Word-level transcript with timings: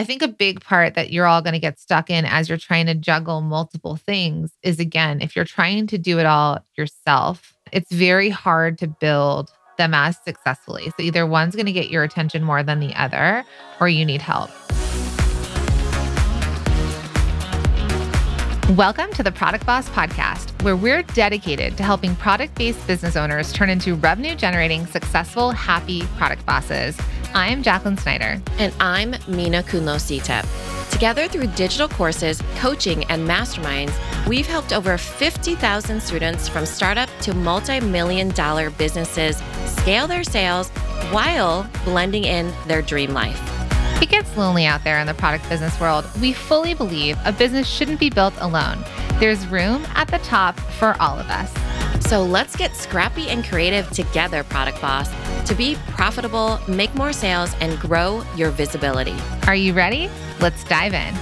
I 0.00 0.04
think 0.04 0.22
a 0.22 0.28
big 0.28 0.62
part 0.62 0.94
that 0.94 1.12
you're 1.12 1.26
all 1.26 1.42
going 1.42 1.52
to 1.52 1.58
get 1.58 1.78
stuck 1.78 2.08
in 2.08 2.24
as 2.24 2.48
you're 2.48 2.56
trying 2.56 2.86
to 2.86 2.94
juggle 2.94 3.42
multiple 3.42 3.96
things 3.96 4.50
is 4.62 4.80
again, 4.80 5.20
if 5.20 5.36
you're 5.36 5.44
trying 5.44 5.86
to 5.88 5.98
do 5.98 6.18
it 6.18 6.24
all 6.24 6.64
yourself, 6.74 7.54
it's 7.70 7.92
very 7.92 8.30
hard 8.30 8.78
to 8.78 8.86
build 8.86 9.50
them 9.76 9.92
as 9.92 10.16
successfully. 10.24 10.86
So 10.96 11.02
either 11.02 11.26
one's 11.26 11.54
going 11.54 11.66
to 11.66 11.72
get 11.72 11.90
your 11.90 12.02
attention 12.02 12.42
more 12.42 12.62
than 12.62 12.80
the 12.80 12.94
other, 12.94 13.44
or 13.78 13.90
you 13.90 14.06
need 14.06 14.22
help. 14.22 14.48
Welcome 18.74 19.12
to 19.14 19.22
the 19.22 19.32
Product 19.32 19.66
Boss 19.66 19.86
Podcast, 19.90 20.62
where 20.62 20.76
we're 20.76 21.02
dedicated 21.02 21.76
to 21.76 21.82
helping 21.82 22.16
product 22.16 22.54
based 22.54 22.86
business 22.86 23.16
owners 23.16 23.52
turn 23.52 23.68
into 23.68 23.96
revenue 23.96 24.34
generating, 24.34 24.86
successful, 24.86 25.50
happy 25.50 26.04
product 26.16 26.46
bosses. 26.46 26.98
I'm 27.34 27.62
Jacqueline 27.62 27.96
Snyder. 27.96 28.40
And 28.58 28.74
I'm 28.80 29.14
Minna 29.28 29.62
Khounlo-Sithep. 29.62 30.90
Together 30.90 31.28
through 31.28 31.46
digital 31.48 31.88
courses, 31.88 32.42
coaching, 32.56 33.04
and 33.04 33.26
masterminds, 33.26 33.92
we've 34.26 34.46
helped 34.46 34.72
over 34.72 34.98
50,000 34.98 36.02
students 36.02 36.48
from 36.48 36.66
startup 36.66 37.08
to 37.22 37.32
multi 37.32 37.78
million 37.80 38.30
dollar 38.30 38.70
businesses 38.70 39.40
scale 39.64 40.08
their 40.08 40.24
sales 40.24 40.68
while 41.10 41.68
blending 41.84 42.24
in 42.24 42.52
their 42.66 42.82
dream 42.82 43.12
life. 43.12 43.40
It 44.02 44.08
gets 44.08 44.36
lonely 44.36 44.66
out 44.66 44.82
there 44.82 44.98
in 44.98 45.06
the 45.06 45.14
product 45.14 45.48
business 45.48 45.78
world. 45.80 46.04
We 46.20 46.32
fully 46.32 46.74
believe 46.74 47.16
a 47.24 47.32
business 47.32 47.68
shouldn't 47.68 48.00
be 48.00 48.10
built 48.10 48.34
alone. 48.40 48.84
There's 49.20 49.46
room 49.46 49.86
at 49.94 50.08
the 50.08 50.18
top 50.18 50.58
for 50.58 50.96
all 51.00 51.18
of 51.18 51.28
us. 51.30 51.52
So 52.00 52.24
let's 52.24 52.56
get 52.56 52.74
scrappy 52.74 53.28
and 53.28 53.44
creative 53.44 53.88
together, 53.90 54.42
Product 54.42 54.80
Boss, 54.80 55.08
to 55.48 55.54
be 55.54 55.76
profitable, 55.88 56.58
make 56.66 56.94
more 56.94 57.12
sales, 57.12 57.54
and 57.60 57.78
grow 57.78 58.24
your 58.36 58.50
visibility. 58.50 59.14
Are 59.46 59.54
you 59.54 59.72
ready? 59.72 60.10
Let's 60.40 60.64
dive 60.64 60.94
in. 60.94 61.14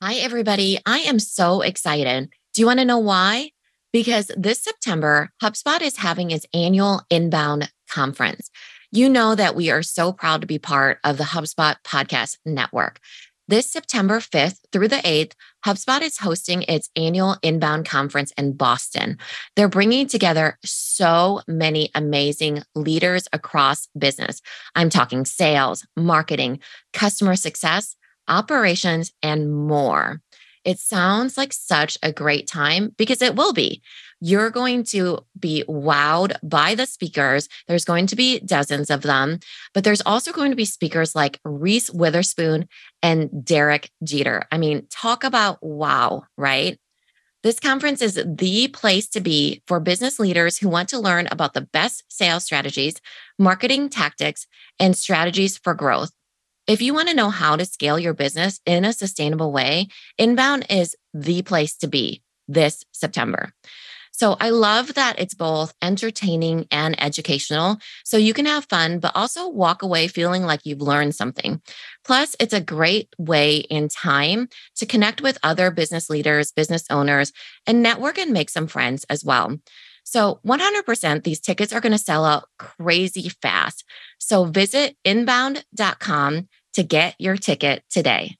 Hi, 0.00 0.14
everybody. 0.14 0.78
I 0.86 0.98
am 1.00 1.18
so 1.18 1.60
excited. 1.60 2.30
Do 2.54 2.62
you 2.62 2.66
want 2.66 2.78
to 2.78 2.84
know 2.84 2.98
why? 2.98 3.50
Because 3.92 4.30
this 4.36 4.62
September, 4.62 5.30
HubSpot 5.42 5.80
is 5.80 5.96
having 5.96 6.30
its 6.30 6.46
annual 6.54 7.02
inbound 7.10 7.70
conference. 7.90 8.48
You 8.92 9.08
know 9.08 9.34
that 9.34 9.54
we 9.54 9.70
are 9.70 9.82
so 9.82 10.12
proud 10.12 10.40
to 10.42 10.46
be 10.46 10.58
part 10.58 10.98
of 11.04 11.18
the 11.18 11.24
HubSpot 11.24 11.76
podcast 11.84 12.38
network. 12.46 13.00
This 13.48 13.70
September 13.70 14.18
5th 14.18 14.58
through 14.72 14.88
the 14.88 14.96
8th, 14.96 15.32
HubSpot 15.64 16.02
is 16.02 16.18
hosting 16.18 16.62
its 16.62 16.88
annual 16.96 17.36
inbound 17.42 17.86
conference 17.86 18.32
in 18.38 18.52
Boston. 18.52 19.18
They're 19.56 19.68
bringing 19.68 20.06
together 20.06 20.58
so 20.64 21.42
many 21.48 21.90
amazing 21.94 22.62
leaders 22.74 23.28
across 23.32 23.88
business. 23.98 24.40
I'm 24.74 24.90
talking 24.90 25.24
sales, 25.24 25.86
marketing, 25.96 26.60
customer 26.92 27.36
success, 27.36 27.96
operations, 28.28 29.12
and 29.22 29.52
more. 29.52 30.20
It 30.64 30.78
sounds 30.78 31.36
like 31.36 31.52
such 31.52 31.98
a 32.02 32.12
great 32.12 32.46
time 32.46 32.94
because 32.96 33.22
it 33.22 33.34
will 33.36 33.52
be. 33.52 33.82
You're 34.20 34.50
going 34.50 34.84
to 34.84 35.20
be 35.38 35.64
wowed 35.68 36.36
by 36.42 36.74
the 36.74 36.86
speakers. 36.86 37.48
There's 37.68 37.84
going 37.84 38.06
to 38.08 38.16
be 38.16 38.40
dozens 38.40 38.90
of 38.90 39.02
them, 39.02 39.38
but 39.74 39.84
there's 39.84 40.02
also 40.02 40.32
going 40.32 40.50
to 40.50 40.56
be 40.56 40.64
speakers 40.64 41.14
like 41.14 41.38
Reese 41.44 41.90
Witherspoon 41.90 42.68
and 43.02 43.44
Derek 43.44 43.90
Jeter. 44.02 44.44
I 44.50 44.58
mean, 44.58 44.86
talk 44.90 45.22
about 45.22 45.58
wow, 45.62 46.24
right? 46.36 46.78
This 47.44 47.60
conference 47.60 48.02
is 48.02 48.20
the 48.26 48.68
place 48.68 49.08
to 49.10 49.20
be 49.20 49.62
for 49.68 49.78
business 49.78 50.18
leaders 50.18 50.58
who 50.58 50.68
want 50.68 50.88
to 50.88 50.98
learn 50.98 51.28
about 51.30 51.54
the 51.54 51.60
best 51.60 52.02
sales 52.08 52.44
strategies, 52.44 52.96
marketing 53.38 53.88
tactics, 53.88 54.48
and 54.80 54.96
strategies 54.96 55.56
for 55.56 55.74
growth. 55.74 56.10
If 56.66 56.82
you 56.82 56.92
want 56.92 57.08
to 57.08 57.14
know 57.14 57.30
how 57.30 57.54
to 57.54 57.64
scale 57.64 57.98
your 57.98 58.12
business 58.12 58.60
in 58.66 58.84
a 58.84 58.92
sustainable 58.92 59.52
way, 59.52 59.86
Inbound 60.18 60.66
is 60.68 60.96
the 61.14 61.42
place 61.42 61.76
to 61.76 61.86
be 61.86 62.22
this 62.48 62.84
September. 62.92 63.52
So 64.18 64.36
I 64.40 64.50
love 64.50 64.94
that 64.94 65.20
it's 65.20 65.34
both 65.34 65.72
entertaining 65.80 66.66
and 66.72 67.00
educational. 67.00 67.76
So 68.04 68.16
you 68.16 68.34
can 68.34 68.46
have 68.46 68.64
fun, 68.64 68.98
but 68.98 69.12
also 69.14 69.48
walk 69.48 69.82
away 69.82 70.08
feeling 70.08 70.42
like 70.42 70.66
you've 70.66 70.80
learned 70.80 71.14
something. 71.14 71.62
Plus, 72.04 72.34
it's 72.40 72.52
a 72.52 72.60
great 72.60 73.14
way 73.16 73.58
in 73.58 73.88
time 73.88 74.48
to 74.74 74.86
connect 74.86 75.22
with 75.22 75.38
other 75.44 75.70
business 75.70 76.10
leaders, 76.10 76.50
business 76.50 76.82
owners, 76.90 77.32
and 77.64 77.80
network 77.80 78.18
and 78.18 78.32
make 78.32 78.50
some 78.50 78.66
friends 78.66 79.06
as 79.08 79.24
well. 79.24 79.56
So 80.02 80.40
100% 80.44 81.22
these 81.22 81.38
tickets 81.38 81.72
are 81.72 81.80
going 81.80 81.92
to 81.92 81.98
sell 81.98 82.24
out 82.24 82.48
crazy 82.58 83.28
fast. 83.40 83.84
So 84.18 84.46
visit 84.46 84.96
inbound.com 85.04 86.48
to 86.72 86.82
get 86.82 87.14
your 87.20 87.36
ticket 87.36 87.84
today. 87.88 88.34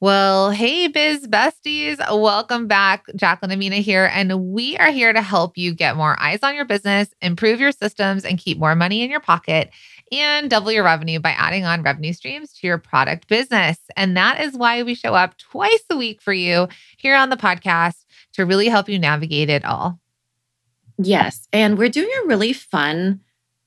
Well, 0.00 0.52
hey, 0.52 0.86
biz 0.86 1.26
besties. 1.26 1.98
Welcome 1.98 2.68
back. 2.68 3.06
Jacqueline 3.16 3.50
Amina 3.50 3.76
here. 3.76 4.08
And 4.12 4.52
we 4.52 4.76
are 4.76 4.92
here 4.92 5.12
to 5.12 5.20
help 5.20 5.58
you 5.58 5.74
get 5.74 5.96
more 5.96 6.16
eyes 6.20 6.38
on 6.44 6.54
your 6.54 6.64
business, 6.64 7.08
improve 7.20 7.58
your 7.58 7.72
systems, 7.72 8.24
and 8.24 8.38
keep 8.38 8.58
more 8.58 8.76
money 8.76 9.02
in 9.02 9.10
your 9.10 9.18
pocket 9.18 9.70
and 10.12 10.48
double 10.48 10.70
your 10.70 10.84
revenue 10.84 11.18
by 11.18 11.30
adding 11.30 11.64
on 11.64 11.82
revenue 11.82 12.12
streams 12.12 12.52
to 12.54 12.66
your 12.68 12.78
product 12.78 13.26
business. 13.26 13.78
And 13.96 14.16
that 14.16 14.40
is 14.40 14.54
why 14.54 14.84
we 14.84 14.94
show 14.94 15.14
up 15.14 15.36
twice 15.36 15.82
a 15.90 15.96
week 15.96 16.22
for 16.22 16.32
you 16.32 16.68
here 16.96 17.16
on 17.16 17.30
the 17.30 17.36
podcast 17.36 18.04
to 18.34 18.46
really 18.46 18.68
help 18.68 18.88
you 18.88 19.00
navigate 19.00 19.50
it 19.50 19.64
all. 19.64 19.98
Yes. 20.96 21.48
And 21.52 21.76
we're 21.76 21.88
doing 21.88 22.10
a 22.22 22.26
really 22.26 22.52
fun 22.52 23.20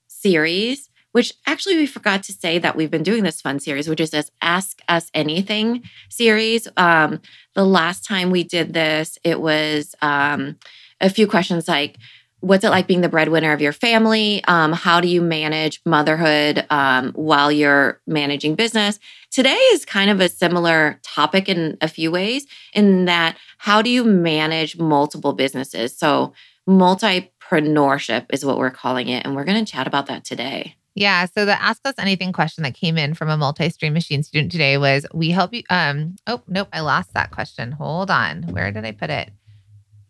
series 0.07 0.89
which 1.11 1.33
actually 1.45 1.77
we 1.77 1.85
forgot 1.85 2.23
to 2.23 2.33
say 2.33 2.57
that 2.59 2.75
we've 2.75 2.91
been 2.91 3.03
doing 3.03 3.23
this 3.23 3.41
fun 3.41 3.59
series, 3.59 3.87
which 3.87 3.99
is 3.99 4.11
this 4.11 4.31
Ask 4.41 4.81
Us 4.87 5.09
Anything 5.13 5.83
series. 6.09 6.67
Um, 6.77 7.21
the 7.53 7.65
last 7.65 8.05
time 8.05 8.31
we 8.31 8.43
did 8.43 8.73
this, 8.73 9.17
it 9.23 9.41
was 9.41 9.95
um, 10.01 10.57
a 10.99 11.09
few 11.09 11.27
questions 11.27 11.67
like, 11.67 11.97
What's 12.41 12.63
it 12.63 12.69
like 12.69 12.87
being 12.87 13.01
the 13.01 13.09
breadwinner 13.09 13.53
of 13.53 13.61
your 13.61 13.71
family? 13.71 14.43
Um, 14.45 14.73
how 14.73 14.99
do 14.99 15.07
you 15.07 15.21
manage 15.21 15.79
motherhood 15.85 16.65
um, 16.71 17.11
while 17.13 17.51
you're 17.51 18.01
managing 18.07 18.55
business? 18.55 18.99
Today 19.29 19.57
is 19.73 19.85
kind 19.85 20.09
of 20.09 20.19
a 20.19 20.27
similar 20.27 20.99
topic 21.03 21.47
in 21.47 21.77
a 21.81 21.87
few 21.87 22.09
ways, 22.09 22.47
in 22.73 23.05
that 23.05 23.37
how 23.59 23.83
do 23.83 23.91
you 23.91 24.03
manage 24.03 24.75
multiple 24.79 25.33
businesses? 25.33 25.95
So, 25.95 26.33
multipreneurship 26.67 28.25
is 28.33 28.43
what 28.43 28.57
we're 28.57 28.71
calling 28.71 29.07
it. 29.07 29.23
And 29.23 29.35
we're 29.35 29.45
going 29.45 29.63
to 29.63 29.71
chat 29.71 29.85
about 29.85 30.07
that 30.07 30.23
today. 30.23 30.75
Yeah. 30.93 31.25
So 31.25 31.45
the 31.45 31.61
ask 31.61 31.81
us 31.85 31.95
anything 31.97 32.33
question 32.33 32.63
that 32.63 32.73
came 32.73 32.97
in 32.97 33.13
from 33.13 33.29
a 33.29 33.37
multi-stream 33.37 33.93
machine 33.93 34.23
student 34.23 34.51
today 34.51 34.77
was 34.77 35.05
we 35.13 35.29
help 35.29 35.53
you 35.53 35.63
um 35.69 36.15
oh 36.27 36.41
nope, 36.47 36.67
I 36.73 36.81
lost 36.81 37.13
that 37.13 37.31
question. 37.31 37.71
Hold 37.71 38.11
on. 38.11 38.43
Where 38.43 38.71
did 38.71 38.85
I 38.85 38.91
put 38.91 39.09
it? 39.09 39.31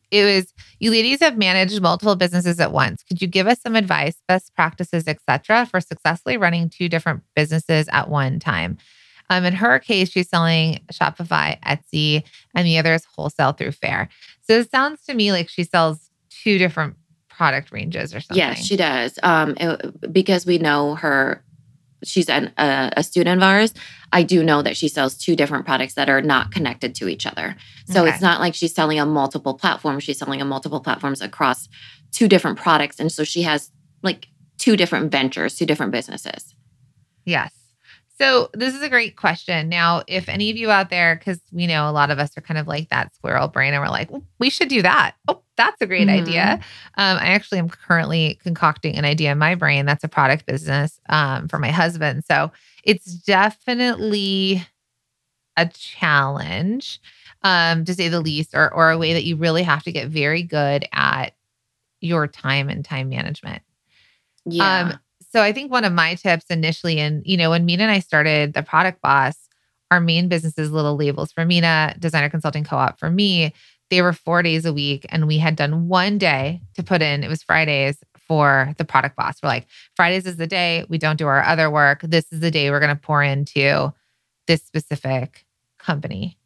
It 0.09 0.25
was 0.25 0.53
you 0.79 0.91
ladies 0.91 1.19
have 1.21 1.37
managed 1.37 1.81
multiple 1.81 2.15
businesses 2.15 2.59
at 2.59 2.71
once. 2.71 3.03
Could 3.03 3.21
you 3.21 3.27
give 3.27 3.47
us 3.47 3.61
some 3.61 3.75
advice, 3.75 4.15
best 4.27 4.53
practices, 4.55 5.07
etc., 5.07 5.65
for 5.67 5.79
successfully 5.79 6.37
running 6.37 6.69
two 6.69 6.89
different 6.89 7.23
businesses 7.35 7.87
at 7.91 8.09
one 8.09 8.39
time? 8.39 8.77
Um, 9.29 9.45
in 9.45 9.53
her 9.53 9.79
case, 9.79 10.09
she's 10.09 10.27
selling 10.27 10.81
Shopify, 10.91 11.57
Etsy, 11.61 12.23
and 12.53 12.67
the 12.67 12.77
other 12.77 12.93
is 12.93 13.05
wholesale 13.05 13.53
through 13.53 13.71
Faire. 13.71 14.09
So 14.41 14.59
it 14.59 14.69
sounds 14.69 15.05
to 15.05 15.13
me 15.13 15.31
like 15.31 15.47
she 15.47 15.63
sells 15.63 16.09
two 16.29 16.57
different 16.57 16.97
product 17.41 17.71
ranges 17.71 18.13
or 18.13 18.19
something. 18.19 18.37
Yes, 18.37 18.63
she 18.63 18.77
does. 18.77 19.17
Um, 19.23 19.55
it, 19.59 20.13
because 20.13 20.45
we 20.45 20.59
know 20.59 20.93
her, 20.93 21.43
she's 22.03 22.29
an, 22.29 22.53
a, 22.55 22.93
a, 22.97 23.03
student 23.03 23.41
of 23.41 23.43
ours. 23.43 23.73
I 24.11 24.21
do 24.21 24.43
know 24.43 24.61
that 24.61 24.77
she 24.77 24.87
sells 24.87 25.17
two 25.17 25.35
different 25.35 25.65
products 25.65 25.95
that 25.95 26.07
are 26.07 26.21
not 26.21 26.51
connected 26.51 26.93
to 26.93 27.07
each 27.07 27.25
other. 27.25 27.55
So 27.87 28.03
okay. 28.03 28.11
it's 28.11 28.21
not 28.21 28.41
like 28.41 28.53
she's 28.53 28.75
selling 28.75 28.99
on 28.99 29.09
multiple 29.09 29.55
platforms. 29.55 30.03
She's 30.03 30.19
selling 30.19 30.39
on 30.39 30.49
multiple 30.49 30.81
platforms 30.81 31.19
across 31.19 31.67
two 32.11 32.27
different 32.27 32.59
products, 32.59 32.99
and 32.99 33.11
so 33.11 33.23
she 33.23 33.41
has 33.41 33.71
like 34.03 34.27
two 34.59 34.77
different 34.77 35.11
ventures, 35.11 35.55
two 35.55 35.65
different 35.65 35.91
businesses. 35.91 36.53
Yes. 37.25 37.51
So 38.19 38.51
this 38.53 38.75
is 38.75 38.83
a 38.83 38.89
great 38.89 39.17
question. 39.17 39.67
Now, 39.67 40.03
if 40.05 40.29
any 40.29 40.51
of 40.51 40.57
you 40.57 40.69
out 40.69 40.91
there, 40.91 41.15
because 41.15 41.41
we 41.51 41.65
know 41.65 41.89
a 41.89 41.91
lot 41.91 42.11
of 42.11 42.19
us 42.19 42.37
are 42.37 42.41
kind 42.41 42.59
of 42.59 42.67
like 42.67 42.89
that 42.89 43.15
squirrel 43.15 43.47
brain, 43.47 43.73
and 43.73 43.81
we're 43.81 43.89
like, 43.89 44.11
we 44.37 44.51
should 44.51 44.69
do 44.69 44.83
that. 44.83 45.15
Oh, 45.27 45.41
that's 45.65 45.81
a 45.81 45.87
great 45.87 46.07
mm-hmm. 46.07 46.21
idea. 46.21 46.53
Um, 46.97 47.17
I 47.17 47.27
actually 47.27 47.59
am 47.59 47.69
currently 47.69 48.39
concocting 48.43 48.95
an 48.95 49.05
idea 49.05 49.31
in 49.31 49.37
my 49.37 49.55
brain 49.55 49.85
that's 49.85 50.03
a 50.03 50.07
product 50.07 50.45
business 50.45 50.99
um, 51.09 51.47
for 51.47 51.59
my 51.59 51.71
husband. 51.71 52.23
So 52.25 52.51
it's 52.83 53.05
definitely 53.05 54.65
a 55.57 55.67
challenge, 55.67 56.99
um, 57.43 57.85
to 57.85 57.93
say 57.93 58.07
the 58.07 58.21
least, 58.21 58.55
or 58.55 58.73
or 58.73 58.89
a 58.89 58.97
way 58.97 59.13
that 59.13 59.23
you 59.23 59.35
really 59.35 59.63
have 59.63 59.83
to 59.83 59.91
get 59.91 60.07
very 60.07 60.43
good 60.43 60.87
at 60.93 61.33
your 61.99 62.27
time 62.27 62.69
and 62.69 62.83
time 62.83 63.09
management. 63.09 63.61
Yeah. 64.45 64.79
Um, 64.79 64.99
so 65.31 65.41
I 65.41 65.53
think 65.53 65.71
one 65.71 65.85
of 65.85 65.93
my 65.93 66.15
tips 66.15 66.45
initially, 66.49 66.99
and 66.99 67.21
you 67.25 67.37
know, 67.37 67.51
when 67.51 67.65
Minna 67.65 67.83
and 67.83 67.91
I 67.91 67.99
started 67.99 68.53
the 68.53 68.63
product 68.63 69.01
boss, 69.01 69.37
our 69.91 69.99
main 69.99 70.27
business 70.27 70.57
is 70.57 70.71
little 70.71 70.95
labels 70.95 71.31
for 71.31 71.45
Minna, 71.45 71.95
designer 71.99 72.29
consulting 72.29 72.63
co-op 72.63 72.97
for 72.97 73.11
me. 73.11 73.53
They 73.91 74.01
were 74.01 74.13
four 74.13 74.41
days 74.41 74.65
a 74.65 74.73
week, 74.73 75.05
and 75.09 75.27
we 75.27 75.37
had 75.37 75.55
done 75.55 75.87
one 75.87 76.17
day 76.17 76.61
to 76.75 76.81
put 76.83 77.03
in. 77.03 77.23
It 77.23 77.27
was 77.27 77.43
Fridays 77.43 77.97
for 78.27 78.73
the 78.77 78.85
product 78.85 79.17
boss. 79.17 79.35
We're 79.43 79.49
like, 79.49 79.67
Fridays 79.95 80.25
is 80.25 80.37
the 80.37 80.47
day 80.47 80.85
we 80.87 80.97
don't 80.97 81.17
do 81.17 81.27
our 81.27 81.43
other 81.43 81.69
work. 81.69 82.01
This 82.01 82.25
is 82.31 82.39
the 82.39 82.49
day 82.49 82.71
we're 82.71 82.79
going 82.79 82.95
to 82.95 83.01
pour 83.01 83.21
into 83.21 83.93
this 84.47 84.63
specific 84.63 85.45
company. 85.77 86.37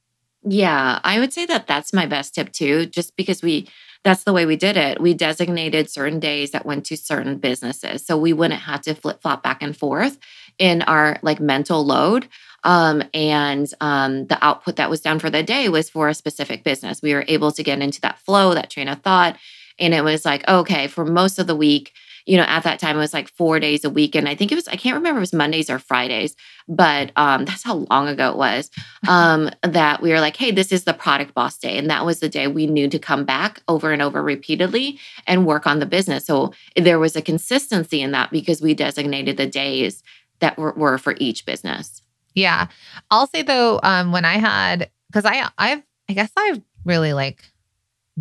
Yeah, 0.48 1.00
I 1.04 1.20
would 1.20 1.34
say 1.34 1.46
that 1.46 1.68
that's 1.68 1.94
my 1.94 2.06
best 2.06 2.36
tip 2.36 2.52
too, 2.52 2.88
just 2.88 3.16
because 3.16 3.42
we 3.42 3.68
that's 4.04 4.24
the 4.24 4.34
way 4.34 4.46
we 4.46 4.56
did 4.56 4.78
it. 4.78 5.02
We 5.02 5.16
designated 5.16 5.90
certain 5.90 6.20
days 6.20 6.52
that 6.52 6.66
went 6.66 6.86
to 6.86 6.98
certain 6.98 7.40
businesses. 7.40 8.06
So 8.06 8.16
we 8.16 8.34
wouldn't 8.34 8.62
have 8.62 8.82
to 8.82 8.94
flip 8.94 9.22
flop 9.22 9.42
back 9.42 9.64
and 9.64 9.76
forth 9.76 10.20
in 10.60 10.84
our 10.84 11.18
like 11.24 11.40
mental 11.40 11.84
load. 11.84 12.28
Um, 12.66 13.04
and 13.14 13.72
um, 13.80 14.26
the 14.26 14.44
output 14.44 14.76
that 14.76 14.90
was 14.90 15.00
done 15.00 15.20
for 15.20 15.30
the 15.30 15.44
day 15.44 15.70
was 15.70 15.90
for 15.90 16.10
a 16.10 16.14
specific 16.16 16.64
business. 16.64 17.02
We 17.02 17.14
were 17.14 17.24
able 17.28 17.52
to 17.52 17.64
get 17.64 17.80
into 17.80 18.02
that 18.02 18.20
flow, 18.20 18.54
that 18.56 18.72
train 18.72 18.88
of 18.88 19.02
thought. 19.02 19.38
And 19.80 19.94
it 19.94 20.04
was 20.04 20.26
like, 20.26 20.48
okay, 20.48 20.88
for 20.88 21.06
most 21.06 21.38
of 21.38 21.48
the 21.48 21.56
week, 21.56 21.94
you 22.26 22.38
know, 22.38 22.44
at 22.44 22.64
that 22.64 22.80
time 22.80 22.96
it 22.96 23.00
was 23.00 23.14
like 23.14 23.30
four 23.30 23.60
days 23.60 23.86
a 23.86 23.90
week. 23.90 24.16
And 24.16 24.28
I 24.28 24.34
think 24.34 24.52
it 24.52 24.56
was, 24.56 24.68
I 24.68 24.78
can't 24.78 24.96
remember 24.96 25.20
it 25.20 25.22
was 25.22 25.34
Mondays 25.34 25.70
or 25.70 25.78
Fridays, 25.78 26.36
but 26.68 27.12
um, 27.16 27.46
that's 27.46 27.64
how 27.64 27.86
long 27.92 28.08
ago 28.08 28.32
it 28.32 28.38
was 28.38 28.72
um, 29.08 29.52
that 29.62 30.02
we 30.02 30.10
were 30.10 30.20
like, 30.20 30.36
hey, 30.36 30.50
this 30.50 30.72
is 30.72 30.86
the 30.86 30.94
product 30.94 31.36
boss 31.36 31.58
day. 31.58 31.78
And 31.78 31.90
that 31.92 32.04
was 32.04 32.20
the 32.20 32.30
day 32.30 32.48
we 32.48 32.66
knew 32.66 32.90
to 32.90 32.98
come 32.98 33.26
back 33.26 33.62
over 33.68 33.92
and 33.92 34.02
over 34.02 34.24
repeatedly 34.24 35.00
and 35.28 35.46
work 35.46 35.68
on 35.68 35.80
the 35.80 35.86
business. 35.86 36.26
So 36.26 36.52
there 36.76 36.98
was 36.98 37.16
a 37.16 37.22
consistency 37.22 38.02
in 38.02 38.12
that 38.12 38.32
because 38.32 38.60
we 38.60 38.74
designated 38.74 39.38
the 39.38 39.46
days 39.46 40.02
that 40.40 40.58
were, 40.58 40.74
were 40.74 40.98
for 40.98 41.16
each 41.20 41.46
business. 41.46 42.02
Yeah. 42.36 42.68
I'll 43.10 43.28
say 43.28 43.42
though, 43.42 43.80
um, 43.82 44.12
when 44.12 44.26
I 44.26 44.38
had, 44.38 44.90
because 45.10 45.26
I, 45.26 45.50
I've, 45.58 45.82
I 46.10 46.14
guess 46.14 46.32
I've 46.38 46.62
really 46.84 47.14
like 47.14 47.44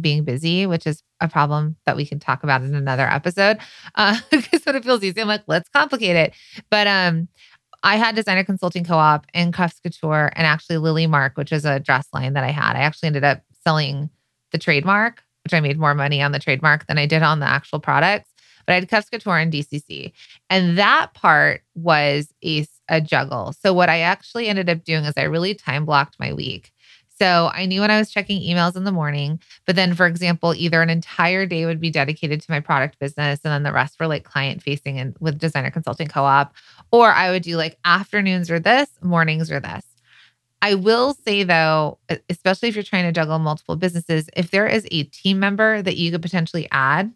being 0.01 0.25
busy, 0.25 0.67
which 0.67 0.87
is 0.87 1.03
a 1.21 1.29
problem 1.29 1.77
that 1.87 1.97
we 1.97 2.07
can 2.07 2.19
talk 2.19 2.43
about 2.43 2.63
in 2.63 2.75
another 2.75 3.07
episode. 3.07 3.59
Uh, 3.95 4.19
because 4.31 4.65
when 4.65 4.77
it 4.77 4.85
feels 4.85 5.03
easy, 5.03 5.21
I'm 5.21 5.29
like, 5.29 5.45
let's 5.47 5.69
complicate 5.69 6.17
it. 6.17 6.33
But 6.71 6.87
um, 6.87 7.29
I 7.83 7.97
had 7.97 8.15
designer 8.15 8.45
consulting 8.45 8.85
co-op 8.85 9.27
and 9.35 9.53
Cuffs 9.53 9.81
Couture 9.81 10.33
and 10.35 10.47
actually 10.47 10.79
Lily 10.79 11.07
Mark, 11.07 11.37
which 11.37 11.53
is 11.53 11.65
a 11.65 11.81
dress 11.81 12.09
line 12.13 12.33
that 12.33 12.45
I 12.45 12.51
had. 12.51 12.77
I 12.77 12.81
actually 12.81 13.09
ended 13.09 13.25
up 13.25 13.43
selling 13.63 14.11
the 14.53 14.59
trademark, 14.59 15.23
which 15.45 15.55
I 15.55 15.61
made 15.61 15.79
more 15.79 15.95
money 15.95 16.23
on 16.23 16.33
the 16.33 16.39
trademark 16.39 16.87
than 16.87 16.99
I 16.99 17.07
did 17.07 17.23
on 17.23 17.41
the 17.41 17.47
actual 17.47 17.81
products. 17.81 18.31
But 18.67 18.73
I 18.73 18.75
had 18.77 19.11
Couture 19.11 19.39
and 19.39 19.53
DCC. 19.53 20.13
And 20.51 20.79
that 20.79 21.15
part 21.15 21.63
was 21.75 22.33
a, 22.45 22.67
a 22.89 23.01
juggle. 23.01 23.53
So 23.53 23.73
what 23.73 23.89
I 23.89 24.01
actually 24.01 24.49
ended 24.49 24.69
up 24.69 24.85
doing 24.85 25.05
is 25.05 25.15
I 25.17 25.25
really 25.25 25.55
time 25.55 25.85
blocked 25.85 26.19
my 26.19 26.33
week. 26.33 26.73
So 27.17 27.51
I 27.53 27.67
knew 27.67 27.81
when 27.81 27.93
I 27.93 27.99
was 27.99 28.11
checking 28.11 28.43
emails 28.43 28.77
in 28.77 28.83
the 28.83 28.91
morning, 28.91 29.41
but 29.67 29.77
then, 29.77 29.95
for 29.95 30.07
example, 30.07 30.53
either 30.57 30.83
an 30.83 30.91
entire 30.91 31.47
day 31.47 31.65
would 31.65 31.81
be 31.81 31.91
dedicated 31.91 32.41
to 32.41 32.51
my 32.51 32.59
product 32.59 32.99
business 32.99 33.41
and 33.45 33.53
then 33.53 33.63
the 33.63 33.73
rest 33.73 34.01
were 34.01 34.09
like 34.09 34.25
client 34.25 34.63
facing 34.63 34.99
and 34.99 35.17
with 35.21 35.39
designer 35.39 35.71
consulting 35.71 36.09
co 36.09 36.25
op, 36.25 36.55
or 36.91 37.13
I 37.13 37.31
would 37.31 37.43
do 37.45 37.57
like 37.57 37.79
afternoons 37.85 38.51
or 38.51 38.59
this, 38.59 38.89
mornings 39.01 39.51
or 39.53 39.61
this. 39.61 39.85
I 40.61 40.75
will 40.75 41.15
say 41.15 41.45
though, 41.45 41.99
especially 42.29 42.69
if 42.69 42.75
you're 42.75 42.83
trying 42.83 43.05
to 43.05 43.13
juggle 43.13 43.39
multiple 43.39 43.77
businesses, 43.77 44.29
if 44.35 44.51
there 44.51 44.67
is 44.67 44.89
a 44.91 45.05
team 45.05 45.39
member 45.39 45.83
that 45.83 45.97
you 45.97 46.11
could 46.11 46.23
potentially 46.23 46.67
add 46.73 47.13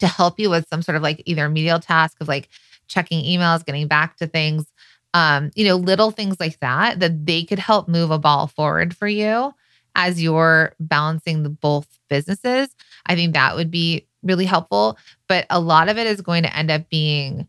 to 0.00 0.06
help 0.06 0.38
you 0.38 0.50
with 0.50 0.68
some 0.68 0.82
sort 0.82 0.96
of 0.96 1.02
like 1.02 1.22
either 1.26 1.48
medial 1.48 1.78
task 1.78 2.16
of 2.20 2.28
like 2.28 2.48
checking 2.88 3.24
emails, 3.24 3.64
getting 3.64 3.86
back 3.86 4.16
to 4.16 4.26
things, 4.26 4.66
um, 5.14 5.50
you 5.54 5.64
know, 5.64 5.76
little 5.76 6.10
things 6.10 6.38
like 6.40 6.58
that, 6.60 7.00
that 7.00 7.26
they 7.26 7.44
could 7.44 7.58
help 7.58 7.88
move 7.88 8.10
a 8.10 8.18
ball 8.18 8.46
forward 8.46 8.96
for 8.96 9.08
you 9.08 9.52
as 9.94 10.22
you're 10.22 10.74
balancing 10.78 11.42
the 11.42 11.48
both 11.48 11.88
businesses. 12.08 12.68
I 13.06 13.14
think 13.14 13.34
that 13.34 13.56
would 13.56 13.70
be 13.70 14.06
really 14.22 14.44
helpful. 14.44 14.98
But 15.28 15.46
a 15.50 15.60
lot 15.60 15.88
of 15.88 15.98
it 15.98 16.06
is 16.06 16.20
going 16.20 16.42
to 16.42 16.56
end 16.56 16.70
up 16.70 16.88
being 16.88 17.48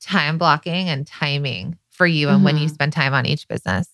time 0.00 0.38
blocking 0.38 0.88
and 0.88 1.06
timing 1.06 1.78
for 1.90 2.06
you 2.06 2.28
and 2.28 2.36
mm-hmm. 2.36 2.44
when 2.44 2.56
you 2.56 2.66
mm-hmm. 2.66 2.74
spend 2.74 2.92
time 2.92 3.14
on 3.14 3.26
each 3.26 3.48
business. 3.48 3.88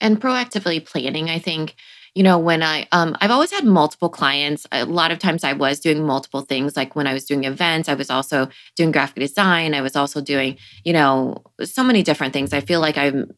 And 0.00 0.20
proactively 0.20 0.84
planning, 0.84 1.30
I 1.30 1.38
think 1.38 1.74
you 2.16 2.22
know 2.22 2.38
when 2.38 2.62
i 2.62 2.88
um, 2.92 3.14
i've 3.20 3.30
always 3.30 3.52
had 3.52 3.64
multiple 3.64 4.08
clients. 4.08 4.66
A 4.72 4.86
lot 4.86 5.10
of 5.10 5.18
times 5.18 5.44
i 5.44 5.52
was 5.52 5.78
doing 5.78 6.04
multiple 6.04 6.40
things 6.40 6.76
like 6.76 6.96
when 6.96 7.06
i 7.06 7.12
was 7.12 7.26
doing 7.26 7.44
events 7.44 7.88
i 7.88 7.94
was 7.94 8.10
also 8.10 8.48
doing 8.74 8.90
graphic 8.90 9.16
design 9.16 9.74
i 9.74 9.82
was 9.82 9.94
also 9.94 10.20
doing 10.20 10.56
you 10.82 10.92
know 10.92 11.42
so 11.62 11.84
many 11.84 12.02
different 12.02 12.32
things. 12.32 12.52
I 12.52 12.60
feel 12.60 12.80
like 12.80 12.96
i'm 12.96 13.30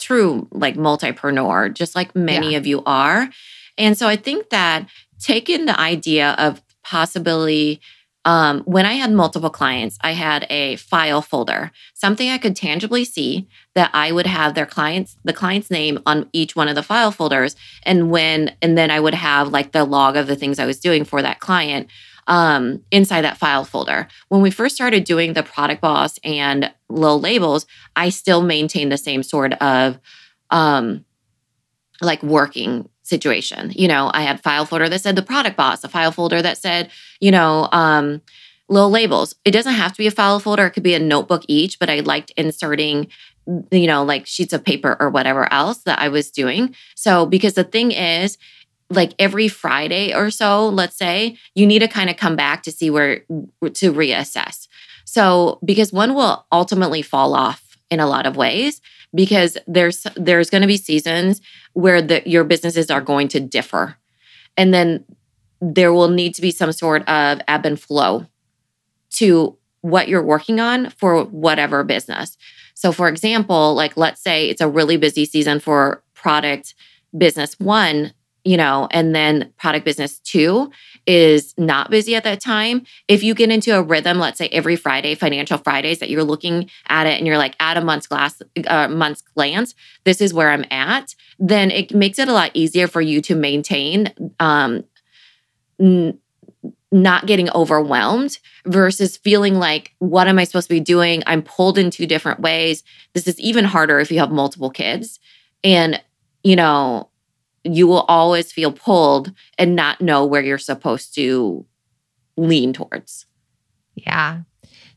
true 0.00 0.48
like 0.50 0.74
multipreneur 0.74 1.72
just 1.72 1.94
like 1.94 2.14
many 2.14 2.52
yeah. 2.52 2.58
of 2.58 2.66
you 2.66 2.82
are. 2.84 3.30
And 3.78 3.96
so 3.96 4.08
i 4.08 4.16
think 4.16 4.50
that 4.50 4.88
taking 5.20 5.66
the 5.66 5.78
idea 5.78 6.32
of 6.32 6.60
possibility 6.82 7.80
um, 8.24 8.62
when 8.62 8.86
I 8.86 8.94
had 8.94 9.12
multiple 9.12 9.50
clients, 9.50 9.98
I 10.00 10.12
had 10.12 10.46
a 10.48 10.76
file 10.76 11.20
folder, 11.20 11.70
something 11.92 12.30
I 12.30 12.38
could 12.38 12.56
tangibly 12.56 13.04
see 13.04 13.48
that 13.74 13.90
I 13.92 14.12
would 14.12 14.26
have 14.26 14.54
their 14.54 14.66
clients, 14.66 15.16
the 15.24 15.32
client's 15.32 15.70
name 15.70 15.98
on 16.06 16.30
each 16.32 16.56
one 16.56 16.68
of 16.68 16.74
the 16.74 16.82
file 16.82 17.10
folders. 17.10 17.54
And 17.82 18.10
when, 18.10 18.56
and 18.62 18.78
then 18.78 18.90
I 18.90 18.98
would 18.98 19.14
have 19.14 19.48
like 19.48 19.72
the 19.72 19.84
log 19.84 20.16
of 20.16 20.26
the 20.26 20.36
things 20.36 20.58
I 20.58 20.66
was 20.66 20.80
doing 20.80 21.04
for 21.04 21.20
that 21.20 21.40
client 21.40 21.88
um, 22.26 22.82
inside 22.90 23.22
that 23.22 23.36
file 23.36 23.66
folder. 23.66 24.08
When 24.28 24.40
we 24.40 24.50
first 24.50 24.74
started 24.74 25.04
doing 25.04 25.34
the 25.34 25.42
product 25.42 25.82
boss 25.82 26.18
and 26.24 26.72
low 26.88 27.16
labels, 27.16 27.66
I 27.94 28.08
still 28.08 28.42
maintained 28.42 28.90
the 28.90 28.96
same 28.96 29.22
sort 29.22 29.52
of 29.54 29.98
um, 30.50 31.04
like 32.00 32.22
working 32.22 32.88
situation. 33.04 33.70
You 33.76 33.86
know, 33.86 34.10
I 34.12 34.22
had 34.22 34.42
file 34.42 34.66
folder 34.66 34.88
that 34.88 35.00
said 35.00 35.14
the 35.14 35.22
product 35.22 35.56
boss, 35.56 35.84
a 35.84 35.88
file 35.88 36.10
folder 36.10 36.42
that 36.42 36.58
said, 36.58 36.90
you 37.20 37.30
know, 37.30 37.68
um, 37.70 38.20
little 38.68 38.90
labels. 38.90 39.34
It 39.44 39.52
doesn't 39.52 39.74
have 39.74 39.92
to 39.92 39.98
be 39.98 40.06
a 40.06 40.10
file 40.10 40.40
folder. 40.40 40.66
It 40.66 40.70
could 40.70 40.82
be 40.82 40.94
a 40.94 40.98
notebook 40.98 41.44
each, 41.46 41.78
but 41.78 41.90
I 41.90 42.00
liked 42.00 42.32
inserting, 42.36 43.08
you 43.70 43.86
know, 43.86 44.02
like 44.04 44.26
sheets 44.26 44.52
of 44.52 44.64
paper 44.64 44.96
or 44.98 45.10
whatever 45.10 45.52
else 45.52 45.78
that 45.78 45.98
I 46.00 46.08
was 46.08 46.30
doing. 46.30 46.74
So, 46.94 47.26
because 47.26 47.54
the 47.54 47.64
thing 47.64 47.92
is, 47.92 48.38
like 48.90 49.12
every 49.18 49.48
Friday 49.48 50.14
or 50.14 50.30
so, 50.30 50.68
let's 50.68 50.96
say, 50.96 51.36
you 51.54 51.66
need 51.66 51.80
to 51.80 51.88
kind 51.88 52.10
of 52.10 52.16
come 52.16 52.36
back 52.36 52.62
to 52.62 52.72
see 52.72 52.90
where 52.90 53.18
to 53.18 53.92
reassess. 53.92 54.66
So, 55.04 55.58
because 55.64 55.92
one 55.92 56.14
will 56.14 56.46
ultimately 56.50 57.02
fall 57.02 57.34
off 57.34 57.63
in 57.90 58.00
a 58.00 58.06
lot 58.06 58.26
of 58.26 58.36
ways 58.36 58.80
because 59.14 59.56
there's 59.66 60.06
there's 60.16 60.50
going 60.50 60.62
to 60.62 60.68
be 60.68 60.76
seasons 60.76 61.40
where 61.72 62.02
the, 62.02 62.22
your 62.28 62.44
businesses 62.44 62.90
are 62.90 63.00
going 63.00 63.28
to 63.28 63.40
differ. 63.40 63.96
And 64.56 64.72
then 64.72 65.04
there 65.60 65.92
will 65.92 66.08
need 66.08 66.34
to 66.34 66.42
be 66.42 66.50
some 66.50 66.72
sort 66.72 67.08
of 67.08 67.40
ebb 67.48 67.66
and 67.66 67.80
flow 67.80 68.26
to 69.10 69.56
what 69.80 70.08
you're 70.08 70.22
working 70.22 70.60
on 70.60 70.90
for 70.90 71.24
whatever 71.24 71.84
business. 71.84 72.36
So 72.74 72.92
for 72.92 73.08
example 73.08 73.74
like 73.74 73.96
let's 73.96 74.22
say 74.22 74.48
it's 74.48 74.60
a 74.60 74.68
really 74.68 74.96
busy 74.96 75.24
season 75.24 75.60
for 75.60 76.02
product 76.14 76.74
business 77.16 77.58
one 77.60 78.12
you 78.44 78.58
know, 78.58 78.88
and 78.90 79.14
then 79.14 79.52
product 79.58 79.84
business 79.84 80.18
two 80.20 80.70
is 81.06 81.54
not 81.58 81.90
busy 81.90 82.14
at 82.14 82.24
that 82.24 82.40
time. 82.40 82.84
If 83.08 83.22
you 83.22 83.34
get 83.34 83.50
into 83.50 83.76
a 83.76 83.82
rhythm, 83.82 84.18
let's 84.18 84.38
say 84.38 84.48
every 84.48 84.76
Friday, 84.76 85.14
financial 85.14 85.58
Fridays, 85.58 85.98
that 85.98 86.10
you're 86.10 86.24
looking 86.24 86.70
at 86.88 87.06
it 87.06 87.18
and 87.18 87.26
you're 87.26 87.38
like 87.38 87.56
at 87.60 87.76
a 87.76 87.80
month's 87.82 88.06
glass, 88.06 88.40
uh, 88.66 88.88
month's 88.88 89.22
glance, 89.22 89.74
this 90.04 90.20
is 90.20 90.32
where 90.32 90.50
I'm 90.50 90.64
at. 90.70 91.14
Then 91.38 91.70
it 91.70 91.94
makes 91.94 92.18
it 92.18 92.28
a 92.28 92.32
lot 92.32 92.50
easier 92.54 92.86
for 92.86 93.00
you 93.00 93.20
to 93.22 93.34
maintain, 93.34 94.12
um, 94.40 94.84
n- 95.78 96.18
not 96.90 97.26
getting 97.26 97.50
overwhelmed 97.50 98.38
versus 98.66 99.16
feeling 99.16 99.56
like, 99.56 99.94
what 99.98 100.28
am 100.28 100.38
I 100.38 100.44
supposed 100.44 100.68
to 100.68 100.74
be 100.74 100.80
doing? 100.80 101.24
I'm 101.26 101.42
pulled 101.42 101.76
in 101.76 101.90
two 101.90 102.06
different 102.06 102.40
ways. 102.40 102.84
This 103.14 103.26
is 103.26 103.38
even 103.40 103.64
harder 103.64 103.98
if 103.98 104.12
you 104.12 104.20
have 104.20 104.30
multiple 104.30 104.70
kids. 104.70 105.18
And, 105.64 106.00
you 106.44 106.54
know, 106.54 107.08
you 107.64 107.86
will 107.86 108.02
always 108.02 108.52
feel 108.52 108.72
pulled 108.72 109.32
and 109.58 109.74
not 109.74 110.00
know 110.00 110.24
where 110.24 110.42
you're 110.42 110.58
supposed 110.58 111.14
to 111.14 111.64
lean 112.36 112.72
towards. 112.72 113.26
Yeah. 113.94 114.40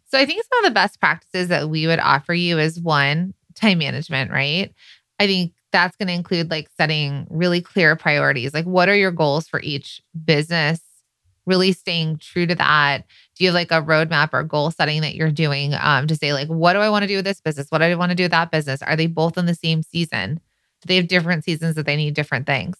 So 0.06 0.18
I 0.18 0.26
think 0.26 0.44
some 0.44 0.64
of 0.64 0.70
the 0.70 0.74
best 0.74 1.00
practices 1.00 1.48
that 1.50 1.70
we 1.70 1.88
would 1.88 2.00
offer 2.00 2.34
you 2.34 2.60
is 2.60 2.80
one, 2.80 3.34
time 3.56 3.80
management, 3.80 4.32
right? 4.32 4.74
I 5.20 5.28
think 5.28 5.54
that's 5.72 5.96
going 5.98 6.08
to 6.08 6.14
include 6.14 6.50
like 6.50 6.70
setting 6.78 7.28
really 7.30 7.62
clear 7.62 7.96
priorities. 7.96 8.54
Like, 8.54 8.66
what 8.66 8.90
are 8.90 8.96
your 8.96 9.12
goals 9.12 9.48
for 9.48 9.60
each 9.62 10.02
business? 10.26 10.82
Really 11.46 11.72
staying 11.72 12.18
true 12.18 12.46
to 12.46 12.56
that. 12.56 13.06
Do 13.36 13.44
you 13.44 13.50
have 13.50 13.56
like 13.56 13.72
a 13.72 13.82
roadmap 13.82 14.30
or 14.34 14.44
goal 14.44 14.72
setting 14.72 15.02
that 15.02 15.16
you're 15.16 15.32
doing 15.32 15.74
um, 15.80 16.08
to 16.08 16.16
say, 16.16 16.34
like, 16.34 16.48
what 16.48 16.74
do 16.74 16.80
I 16.80 16.90
want 16.90 17.04
to 17.04 17.08
do 17.08 17.18
with 17.18 17.26
this 17.26 17.42
business? 17.42 17.68
What 17.70 17.80
do 17.80 17.86
I 17.86 17.96
want 17.96 18.12
to 18.12 18.16
do 18.16 18.24
with 18.24 18.32
that 18.32 18.52
business? 18.52 18.82
Are 18.82 18.96
they 18.96 19.08
both 19.08 19.38
in 19.38 19.46
the 19.46 19.56
same 19.56 19.84
season? 19.84 20.40
They 20.86 20.96
have 20.96 21.08
different 21.08 21.44
seasons 21.44 21.76
that 21.76 21.86
they 21.86 21.96
need 21.96 22.14
different 22.14 22.46
things? 22.46 22.78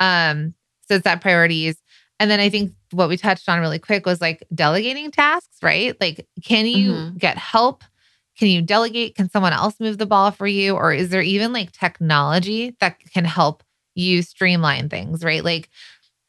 Um, 0.00 0.54
so 0.88 0.96
it's 0.96 1.04
that 1.04 1.20
priorities. 1.20 1.76
And 2.18 2.30
then 2.30 2.40
I 2.40 2.48
think 2.48 2.72
what 2.92 3.08
we 3.08 3.16
touched 3.16 3.48
on 3.48 3.60
really 3.60 3.78
quick 3.78 4.06
was 4.06 4.20
like 4.20 4.44
delegating 4.54 5.10
tasks, 5.10 5.58
right? 5.62 5.98
Like, 6.00 6.26
can 6.44 6.66
you 6.66 6.92
mm-hmm. 6.92 7.16
get 7.16 7.36
help? 7.36 7.84
Can 8.38 8.48
you 8.48 8.62
delegate? 8.62 9.14
Can 9.14 9.28
someone 9.28 9.52
else 9.52 9.78
move 9.80 9.98
the 9.98 10.06
ball 10.06 10.30
for 10.30 10.46
you? 10.46 10.74
Or 10.74 10.92
is 10.92 11.10
there 11.10 11.22
even 11.22 11.52
like 11.52 11.72
technology 11.72 12.76
that 12.80 12.98
can 13.12 13.24
help 13.24 13.62
you 13.94 14.22
streamline 14.22 14.88
things, 14.88 15.22
right? 15.22 15.44
Like, 15.44 15.68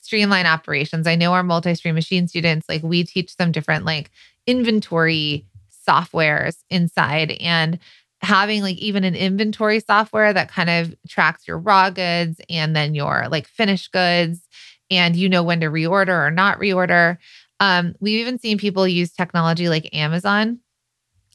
streamline 0.03 0.45
operations. 0.45 1.07
I 1.07 1.15
know 1.15 1.33
our 1.33 1.43
multi-stream 1.43 1.95
machine 1.95 2.27
students, 2.27 2.67
like 2.67 2.83
we 2.83 3.03
teach 3.03 3.37
them 3.37 3.51
different 3.51 3.85
like 3.85 4.11
inventory 4.45 5.45
softwares 5.87 6.57
inside 6.69 7.31
and 7.39 7.79
having 8.23 8.61
like 8.61 8.77
even 8.77 9.03
an 9.03 9.15
inventory 9.15 9.79
software 9.79 10.33
that 10.33 10.49
kind 10.49 10.69
of 10.69 10.95
tracks 11.07 11.47
your 11.47 11.59
raw 11.59 11.89
goods 11.89 12.39
and 12.49 12.75
then 12.75 12.95
your 12.95 13.27
like 13.29 13.47
finished 13.47 13.91
goods 13.91 14.47
and 14.89 15.15
you 15.15 15.27
know 15.27 15.43
when 15.43 15.59
to 15.59 15.67
reorder 15.67 16.27
or 16.27 16.31
not 16.31 16.59
reorder. 16.59 17.17
Um, 17.59 17.95
we've 17.99 18.19
even 18.19 18.39
seen 18.39 18.57
people 18.57 18.87
use 18.87 19.11
technology 19.11 19.69
like 19.69 19.93
Amazon. 19.93 20.59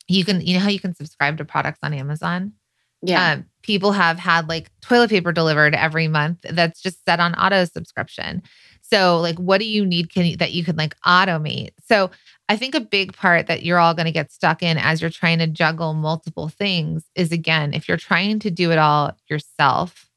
You 0.08 0.24
can, 0.24 0.40
you 0.40 0.54
know 0.54 0.60
how 0.60 0.70
you 0.70 0.80
can 0.80 0.94
subscribe 0.94 1.36
to 1.38 1.44
products 1.44 1.78
on 1.82 1.92
Amazon? 1.92 2.54
Yeah. 3.02 3.32
Um, 3.32 3.46
people 3.62 3.92
have 3.92 4.18
had 4.18 4.48
like 4.48 4.70
toilet 4.80 5.10
paper 5.10 5.30
delivered 5.30 5.74
every 5.74 6.08
month 6.08 6.38
that's 6.50 6.80
just 6.80 7.04
set 7.04 7.20
on 7.20 7.34
auto 7.34 7.64
subscription. 7.64 8.42
So, 8.80 9.20
like, 9.20 9.36
what 9.36 9.58
do 9.58 9.66
you 9.66 9.84
need 9.84 10.12
can 10.12 10.24
you, 10.24 10.36
that 10.38 10.52
you 10.52 10.64
can 10.64 10.76
like 10.76 10.98
automate? 11.00 11.70
So, 11.86 12.10
I 12.48 12.56
think 12.56 12.74
a 12.74 12.80
big 12.80 13.12
part 13.12 13.46
that 13.48 13.62
you're 13.62 13.78
all 13.78 13.94
going 13.94 14.06
to 14.06 14.12
get 14.12 14.32
stuck 14.32 14.62
in 14.62 14.78
as 14.78 15.00
you're 15.00 15.10
trying 15.10 15.38
to 15.38 15.46
juggle 15.46 15.92
multiple 15.94 16.48
things 16.48 17.04
is 17.14 17.30
again, 17.32 17.74
if 17.74 17.88
you're 17.88 17.98
trying 17.98 18.38
to 18.40 18.50
do 18.50 18.72
it 18.72 18.78
all 18.78 19.16
yourself, 19.28 20.08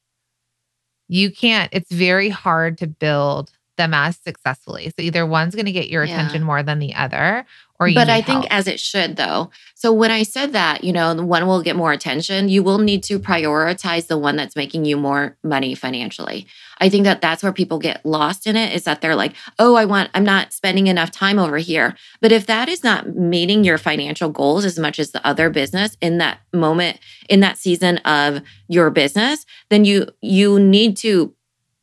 you 1.08 1.32
can't, 1.32 1.70
it's 1.74 1.92
very 1.92 2.30
hard 2.30 2.78
to 2.80 2.88
build 2.88 3.52
them 3.78 3.94
as 3.94 4.18
successfully. 4.18 4.88
So 4.90 5.02
either 5.02 5.26
one's 5.26 5.56
going 5.56 5.66
to 5.66 5.72
get 5.72 5.90
your 5.90 6.04
Yeah. 6.06 6.14
attention 6.14 6.44
more 6.44 6.64
than 6.64 6.80
the 6.80 6.94
other, 6.96 7.46
but 7.90 8.10
I 8.10 8.22
think 8.22 8.42
help. 8.42 8.54
as 8.54 8.68
it 8.68 8.80
should 8.80 9.16
though. 9.16 9.50
So 9.76 9.92
when 9.92 10.12
I 10.12 10.24
said 10.24 10.54
that, 10.54 10.84
you 10.84 10.94
know, 10.94 11.14
the 11.16 11.26
one 11.26 11.48
will 11.48 11.64
get 11.64 11.76
more 11.76 11.92
attention, 11.92 12.50
you 12.50 12.62
will 12.62 12.78
need 12.78 13.04
to 13.06 13.20
prioritize 13.20 14.08
the 14.08 14.18
one 14.18 14.36
that's 14.36 14.56
making 14.56 14.86
you 14.86 14.96
more 14.96 15.38
money 15.44 15.74
financially. 15.74 16.46
I 16.80 16.90
think 16.90 17.06
that 17.06 17.22
that's 17.22 17.42
where 17.42 17.52
people 17.52 17.80
get 17.80 18.06
lost 18.06 18.46
in 18.46 18.56
it 18.56 18.74
is 18.74 18.84
that 18.84 19.02
they're 19.02 19.16
like, 19.16 19.34
"Oh, 19.58 19.76
I 19.76 19.86
want 19.86 20.12
I'm 20.14 20.24
not 20.24 20.54
spending 20.54 20.88
enough 20.88 21.12
time 21.12 21.40
over 21.40 21.58
here." 21.58 21.96
But 22.22 22.32
if 22.32 22.46
that 22.46 22.70
is 22.70 22.84
not 22.84 23.16
meeting 23.16 23.64
your 23.64 23.78
financial 23.78 24.30
goals 24.30 24.66
as 24.66 24.78
much 24.78 25.00
as 25.00 25.12
the 25.12 25.26
other 25.26 25.50
business 25.50 25.98
in 26.02 26.20
that 26.20 26.40
moment 26.54 27.00
in 27.30 27.40
that 27.40 27.58
season 27.58 27.98
of 28.00 28.42
your 28.68 28.90
business, 28.92 29.46
then 29.70 29.86
you 29.86 30.08
you 30.22 30.60
need 30.60 30.98
to 30.98 31.34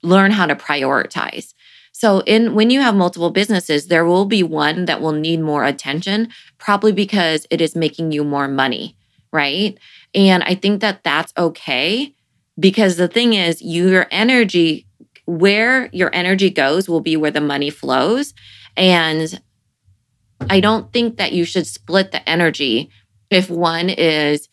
learn 0.02 0.31
how 0.31 0.47
to 0.47 0.55
prioritize. 0.55 1.55
So 1.99 2.21
in 2.21 2.55
when 2.55 2.71
you 2.71 2.81
have 2.81 2.95
multiple 2.95 3.31
businesses, 3.31 3.88
there 3.88 4.05
will 4.05 4.25
be 4.25 4.45
one 4.45 4.85
that 4.85 5.00
will 5.00 5.11
need 5.11 5.40
more 5.40 5.64
attention 5.64 6.28
probably 6.57 6.93
because 6.93 7.45
it 7.50 7.61
is 7.61 7.75
making 7.75 8.12
you 8.12 8.23
more 8.23 8.47
money, 8.47 8.97
right? 9.33 9.76
And 10.14 10.45
I 10.45 10.55
think 10.55 10.81
that 10.81 11.02
that's 11.02 11.33
okay 11.37 12.14
because 12.57 12.99
the 12.99 13.09
thing 13.09 13.35
is 13.35 13.61
your 13.61 14.07
energy 14.12 14.87
where 15.25 15.90
your 15.93 16.14
energy 16.14 16.50
goes 16.50 16.88
will 16.88 17.00
be 17.00 17.17
where 17.17 17.33
the 17.33 17.40
money 17.40 17.69
flows 17.69 18.33
and 18.76 19.43
I 20.49 20.61
don't 20.61 20.93
think 20.93 21.17
that 21.17 21.33
you 21.33 21.45
should 21.45 21.67
split 21.67 22.12
the 22.12 22.26
energy 22.28 22.90
if 23.28 23.50
one 23.50 23.90
is 23.90 24.49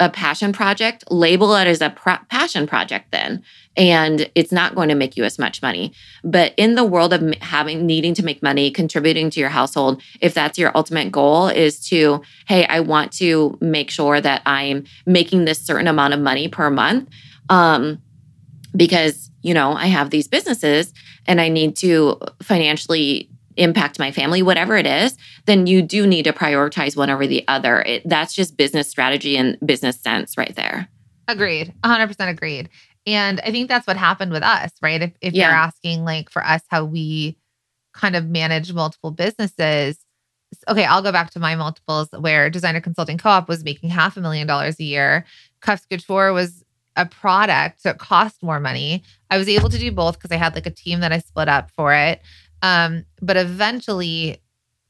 a 0.00 0.10
passion 0.10 0.52
project, 0.52 1.04
label 1.10 1.54
it 1.54 1.68
as 1.68 1.80
a 1.80 1.90
pra- 1.90 2.26
passion 2.28 2.66
project 2.66 3.12
then 3.12 3.44
and 3.76 4.30
it's 4.34 4.52
not 4.52 4.74
going 4.74 4.88
to 4.88 4.94
make 4.94 5.16
you 5.16 5.24
as 5.24 5.38
much 5.38 5.62
money. 5.62 5.92
But 6.24 6.54
in 6.56 6.74
the 6.74 6.84
world 6.84 7.12
of 7.12 7.34
having 7.40 7.86
needing 7.86 8.14
to 8.14 8.24
make 8.24 8.42
money, 8.42 8.70
contributing 8.70 9.30
to 9.30 9.40
your 9.40 9.48
household, 9.48 10.02
if 10.20 10.34
that's 10.34 10.58
your 10.58 10.72
ultimate 10.74 11.12
goal 11.12 11.48
is 11.48 11.80
to, 11.88 12.20
hey, 12.46 12.66
I 12.66 12.80
want 12.80 13.12
to 13.12 13.56
make 13.60 13.90
sure 13.90 14.20
that 14.20 14.42
I'm 14.44 14.84
making 15.06 15.44
this 15.44 15.60
certain 15.60 15.86
amount 15.86 16.14
of 16.14 16.20
money 16.20 16.48
per 16.48 16.68
month. 16.68 17.08
Um, 17.48 18.02
because, 18.76 19.30
you 19.42 19.54
know, 19.54 19.72
I 19.72 19.86
have 19.86 20.10
these 20.10 20.28
businesses 20.28 20.92
and 21.26 21.40
I 21.40 21.48
need 21.48 21.76
to 21.76 22.20
financially 22.42 23.30
impact 23.56 23.98
my 23.98 24.10
family, 24.12 24.42
whatever 24.42 24.76
it 24.76 24.86
is, 24.86 25.16
then 25.46 25.66
you 25.66 25.82
do 25.82 26.06
need 26.06 26.22
to 26.24 26.32
prioritize 26.32 26.96
one 26.96 27.10
over 27.10 27.26
the 27.26 27.44
other. 27.48 27.82
It, 27.82 28.08
that's 28.08 28.32
just 28.34 28.56
business 28.56 28.88
strategy 28.88 29.36
and 29.36 29.58
business 29.64 29.98
sense 30.00 30.36
right 30.36 30.54
there. 30.56 30.88
Agreed. 31.28 31.72
100% 31.84 32.28
agreed. 32.28 32.68
And 33.06 33.40
I 33.40 33.50
think 33.50 33.68
that's 33.68 33.86
what 33.86 33.96
happened 33.96 34.32
with 34.32 34.42
us, 34.42 34.70
right? 34.82 35.02
If, 35.02 35.12
if 35.20 35.32
Yeah. 35.34 35.46
you're 35.48 35.56
asking, 35.56 36.04
like, 36.04 36.30
for 36.30 36.44
us, 36.44 36.62
how 36.68 36.84
we 36.84 37.36
kind 37.94 38.14
of 38.14 38.26
manage 38.28 38.72
multiple 38.72 39.10
businesses. 39.10 39.98
Okay, 40.68 40.84
I'll 40.84 41.02
go 41.02 41.12
back 41.12 41.30
to 41.30 41.40
my 41.40 41.54
multiples 41.56 42.08
where 42.18 42.50
Designer 42.50 42.80
Consulting 42.80 43.18
Co 43.18 43.30
op 43.30 43.48
was 43.48 43.64
making 43.64 43.90
half 43.90 44.16
a 44.16 44.20
million 44.20 44.46
dollars 44.46 44.78
a 44.80 44.84
year. 44.84 45.24
Cuffs 45.60 45.86
Couture 45.90 46.32
was 46.32 46.64
a 46.96 47.06
product, 47.06 47.80
so 47.82 47.90
it 47.90 47.98
cost 47.98 48.42
more 48.42 48.60
money. 48.60 49.02
I 49.30 49.38
was 49.38 49.48
able 49.48 49.68
to 49.70 49.78
do 49.78 49.90
both 49.92 50.18
because 50.18 50.32
I 50.32 50.36
had 50.36 50.54
like 50.54 50.66
a 50.66 50.70
team 50.70 51.00
that 51.00 51.12
I 51.12 51.18
split 51.20 51.48
up 51.48 51.70
for 51.76 51.94
it. 51.94 52.20
Um, 52.62 53.04
but 53.22 53.36
eventually, 53.36 54.38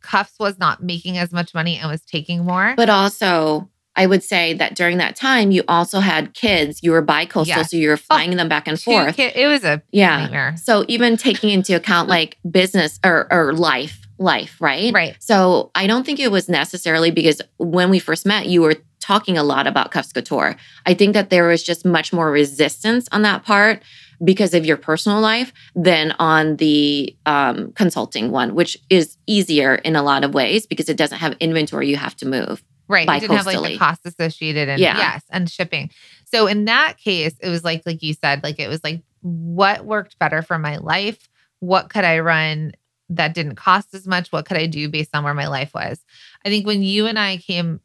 Cuffs 0.03 0.35
was 0.41 0.59
not 0.59 0.83
making 0.83 1.19
as 1.19 1.33
much 1.33 1.55
money 1.55 1.77
and 1.77 1.91
was 1.91 2.01
taking 2.03 2.45
more. 2.45 2.75
But 2.77 2.89
also, 2.89 3.69
I 3.97 4.07
would 4.07 4.23
say 4.23 4.55
that 4.55 4.75
during 4.75 4.97
that 4.99 5.15
time, 5.17 5.51
you 5.51 5.63
also 5.69 6.01
had 6.01 6.33
kids. 6.33 6.81
You 6.83 6.93
were 6.93 7.03
bi-coastal, 7.03 7.47
Yes. 7.57 7.71
so 7.71 7.77
you 7.77 7.89
were 7.89 7.97
flying 7.99 8.37
them 8.37 8.49
back 8.49 8.67
and 8.67 8.81
forth. 8.81 9.17
kid- 9.17 9.35
it 9.37 9.47
was 9.47 9.63
a 9.65 9.83
Yeah. 9.93 10.17
nightmare. 10.21 10.55
So 10.57 10.85
even 10.89 11.17
taking 11.17 11.51
into 11.51 11.77
account 11.77 12.09
like 12.17 12.39
business 12.51 12.99
or, 13.05 13.27
or 13.31 13.53
life, 13.53 14.07
life, 14.19 14.57
right? 14.61 14.93
Right. 14.95 15.17
So 15.19 15.71
I 15.75 15.87
don't 15.87 16.07
think 16.07 16.19
it 16.21 16.31
was 16.31 16.49
necessarily 16.49 17.11
because 17.11 17.43
when 17.59 17.91
we 17.91 17.99
first 17.99 18.25
met, 18.25 18.47
you 18.47 18.63
were 18.63 18.77
talking 19.01 19.37
a 19.37 19.43
lot 19.43 19.67
about 19.67 19.91
Cuffs 19.91 20.13
Couture. 20.13 20.57
I 20.87 20.95
think 20.95 21.15
that 21.15 21.31
there 21.31 21.47
was 21.49 21.63
just 21.63 21.85
much 21.85 22.13
more 22.13 22.31
resistance 22.31 23.09
on 23.13 23.23
that 23.23 23.45
part 23.45 23.83
because 24.23 24.55
of 24.55 24.67
your 24.67 24.77
personal 24.77 25.21
life 25.21 25.53
than 25.75 26.13
on 26.19 26.57
the 26.57 27.17
um, 27.27 27.73
consulting 27.73 28.31
one, 28.31 28.55
which 28.55 28.77
is 28.91 29.17
easier 29.27 29.77
in 29.77 29.97
a 29.97 30.03
lot 30.03 30.25
of 30.25 30.35
ways 30.35 30.67
because 30.67 30.89
it 30.89 30.97
doesn't 30.97 31.19
have 31.19 31.35
inventory 31.41 31.89
you 31.89 31.97
have 31.97 32.17
to 32.17 32.27
move. 32.27 32.63
Right. 32.89 33.09
It 33.09 33.21
didn't 33.21 33.37
have 33.37 33.47
like 33.47 33.63
the 33.63 33.79
cost 33.79 34.01
associated 34.05 34.69
and 34.69 34.81
Yeah. 34.81 34.97
yes, 34.97 35.23
and 35.31 35.49
shipping. 35.49 35.91
So 36.25 36.47
in 36.47 36.65
that 36.67 36.99
case, 36.99 37.35
it 37.41 37.49
was 37.49 37.65
like 37.65 37.83
like 37.87 38.03
you 38.03 38.15
said, 38.15 38.43
like 38.43 38.59
it 38.59 38.69
was 38.69 38.83
like 38.83 39.03
what 39.23 39.85
worked 39.85 40.19
better 40.19 40.43
for 40.43 40.59
my 40.59 40.77
life? 40.79 41.29
What 41.61 41.89
could 41.89 42.05
I 42.05 42.19
run 42.19 42.73
that 43.11 43.35
didn't 43.35 43.57
cost 43.57 43.95
as 43.95 44.07
much? 44.07 44.33
What 44.33 44.47
could 44.47 44.57
I 44.57 44.67
do 44.67 44.89
based 44.89 45.11
on 45.15 45.25
where 45.25 45.35
my 45.35 45.47
life 45.47 45.73
was? 45.75 46.01
I 46.45 46.49
think 46.49 46.67
when 46.67 46.83
you 46.83 47.07
and 47.07 47.19
I 47.19 47.37
came 47.37 47.81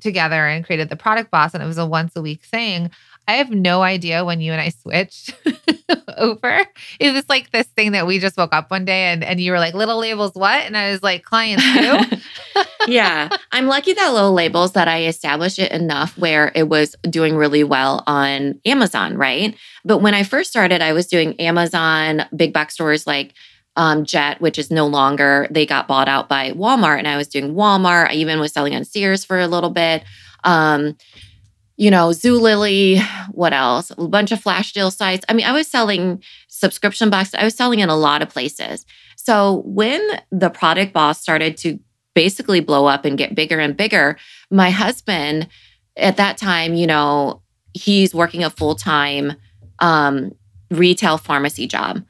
together 0.00 0.46
and 0.46 0.64
created 0.64 0.88
the 0.90 0.96
product 0.96 1.30
boss 1.30 1.54
and 1.54 1.62
it 1.62 1.66
was 1.66 1.78
a 1.78 1.86
once 1.86 2.14
a 2.16 2.22
week 2.22 2.44
thing, 2.44 2.90
I 3.28 3.34
have 3.34 3.50
no 3.50 3.82
idea 3.82 4.24
when 4.24 4.40
you 4.40 4.52
and 4.52 4.60
I 4.60 4.70
switched 4.70 5.34
over. 6.16 6.64
It 7.00 7.12
was 7.12 7.28
like 7.28 7.50
this 7.50 7.66
thing 7.68 7.92
that 7.92 8.06
we 8.06 8.18
just 8.18 8.36
woke 8.36 8.52
up 8.52 8.70
one 8.70 8.84
day 8.84 9.12
and, 9.12 9.24
and 9.24 9.40
you 9.40 9.52
were 9.52 9.58
like, 9.58 9.74
little 9.74 9.98
labels, 9.98 10.34
what? 10.34 10.62
And 10.62 10.76
I 10.76 10.92
was 10.92 11.02
like, 11.02 11.24
clients 11.24 11.64
too. 11.64 12.16
yeah. 12.86 13.28
I'm 13.52 13.66
lucky 13.66 13.92
that 13.92 14.12
little 14.12 14.32
Labels 14.32 14.72
that 14.72 14.88
I 14.88 15.04
established 15.04 15.58
it 15.58 15.72
enough 15.72 16.16
where 16.18 16.52
it 16.54 16.68
was 16.68 16.94
doing 17.08 17.36
really 17.36 17.64
well 17.64 18.02
on 18.06 18.60
Amazon, 18.64 19.16
right? 19.16 19.56
But 19.84 19.98
when 19.98 20.14
I 20.14 20.22
first 20.22 20.50
started, 20.50 20.82
I 20.82 20.92
was 20.92 21.06
doing 21.06 21.38
Amazon, 21.40 22.22
big 22.34 22.52
box 22.52 22.74
stores 22.74 23.06
like 23.06 23.34
um, 23.76 24.04
Jet, 24.04 24.40
which 24.40 24.58
is 24.58 24.70
no 24.70 24.86
longer, 24.86 25.46
they 25.50 25.66
got 25.66 25.86
bought 25.86 26.08
out 26.08 26.28
by 26.28 26.52
Walmart. 26.52 26.98
And 26.98 27.08
I 27.08 27.16
was 27.16 27.28
doing 27.28 27.54
Walmart. 27.54 28.08
I 28.08 28.14
even 28.14 28.40
was 28.40 28.52
selling 28.52 28.74
on 28.74 28.84
Sears 28.84 29.24
for 29.24 29.38
a 29.38 29.46
little 29.48 29.70
bit. 29.70 30.02
Um, 30.44 30.96
you 31.76 31.90
know, 31.90 32.08
Zulily, 32.08 33.02
what 33.30 33.52
else? 33.52 33.92
A 33.96 34.08
bunch 34.08 34.32
of 34.32 34.40
flash 34.40 34.72
deal 34.72 34.90
sites. 34.90 35.24
I 35.28 35.34
mean, 35.34 35.46
I 35.46 35.52
was 35.52 35.68
selling 35.68 36.22
subscription 36.48 37.10
boxes. 37.10 37.34
I 37.34 37.44
was 37.44 37.54
selling 37.54 37.80
in 37.80 37.88
a 37.88 37.96
lot 37.96 38.22
of 38.22 38.30
places. 38.30 38.86
So 39.16 39.62
when 39.66 40.00
the 40.30 40.50
product 40.50 40.92
boss 40.92 41.20
started 41.20 41.56
to 41.58 41.78
basically 42.14 42.60
blow 42.60 42.86
up 42.86 43.04
and 43.04 43.18
get 43.18 43.34
bigger 43.34 43.58
and 43.58 43.76
bigger, 43.76 44.16
my 44.50 44.70
husband 44.70 45.48
at 45.96 46.16
that 46.16 46.38
time, 46.38 46.74
you 46.74 46.86
know, 46.86 47.42
he's 47.74 48.14
working 48.14 48.42
a 48.42 48.50
full 48.50 48.74
time 48.74 49.34
um, 49.80 50.34
retail 50.70 51.18
pharmacy 51.18 51.66
job. 51.66 52.02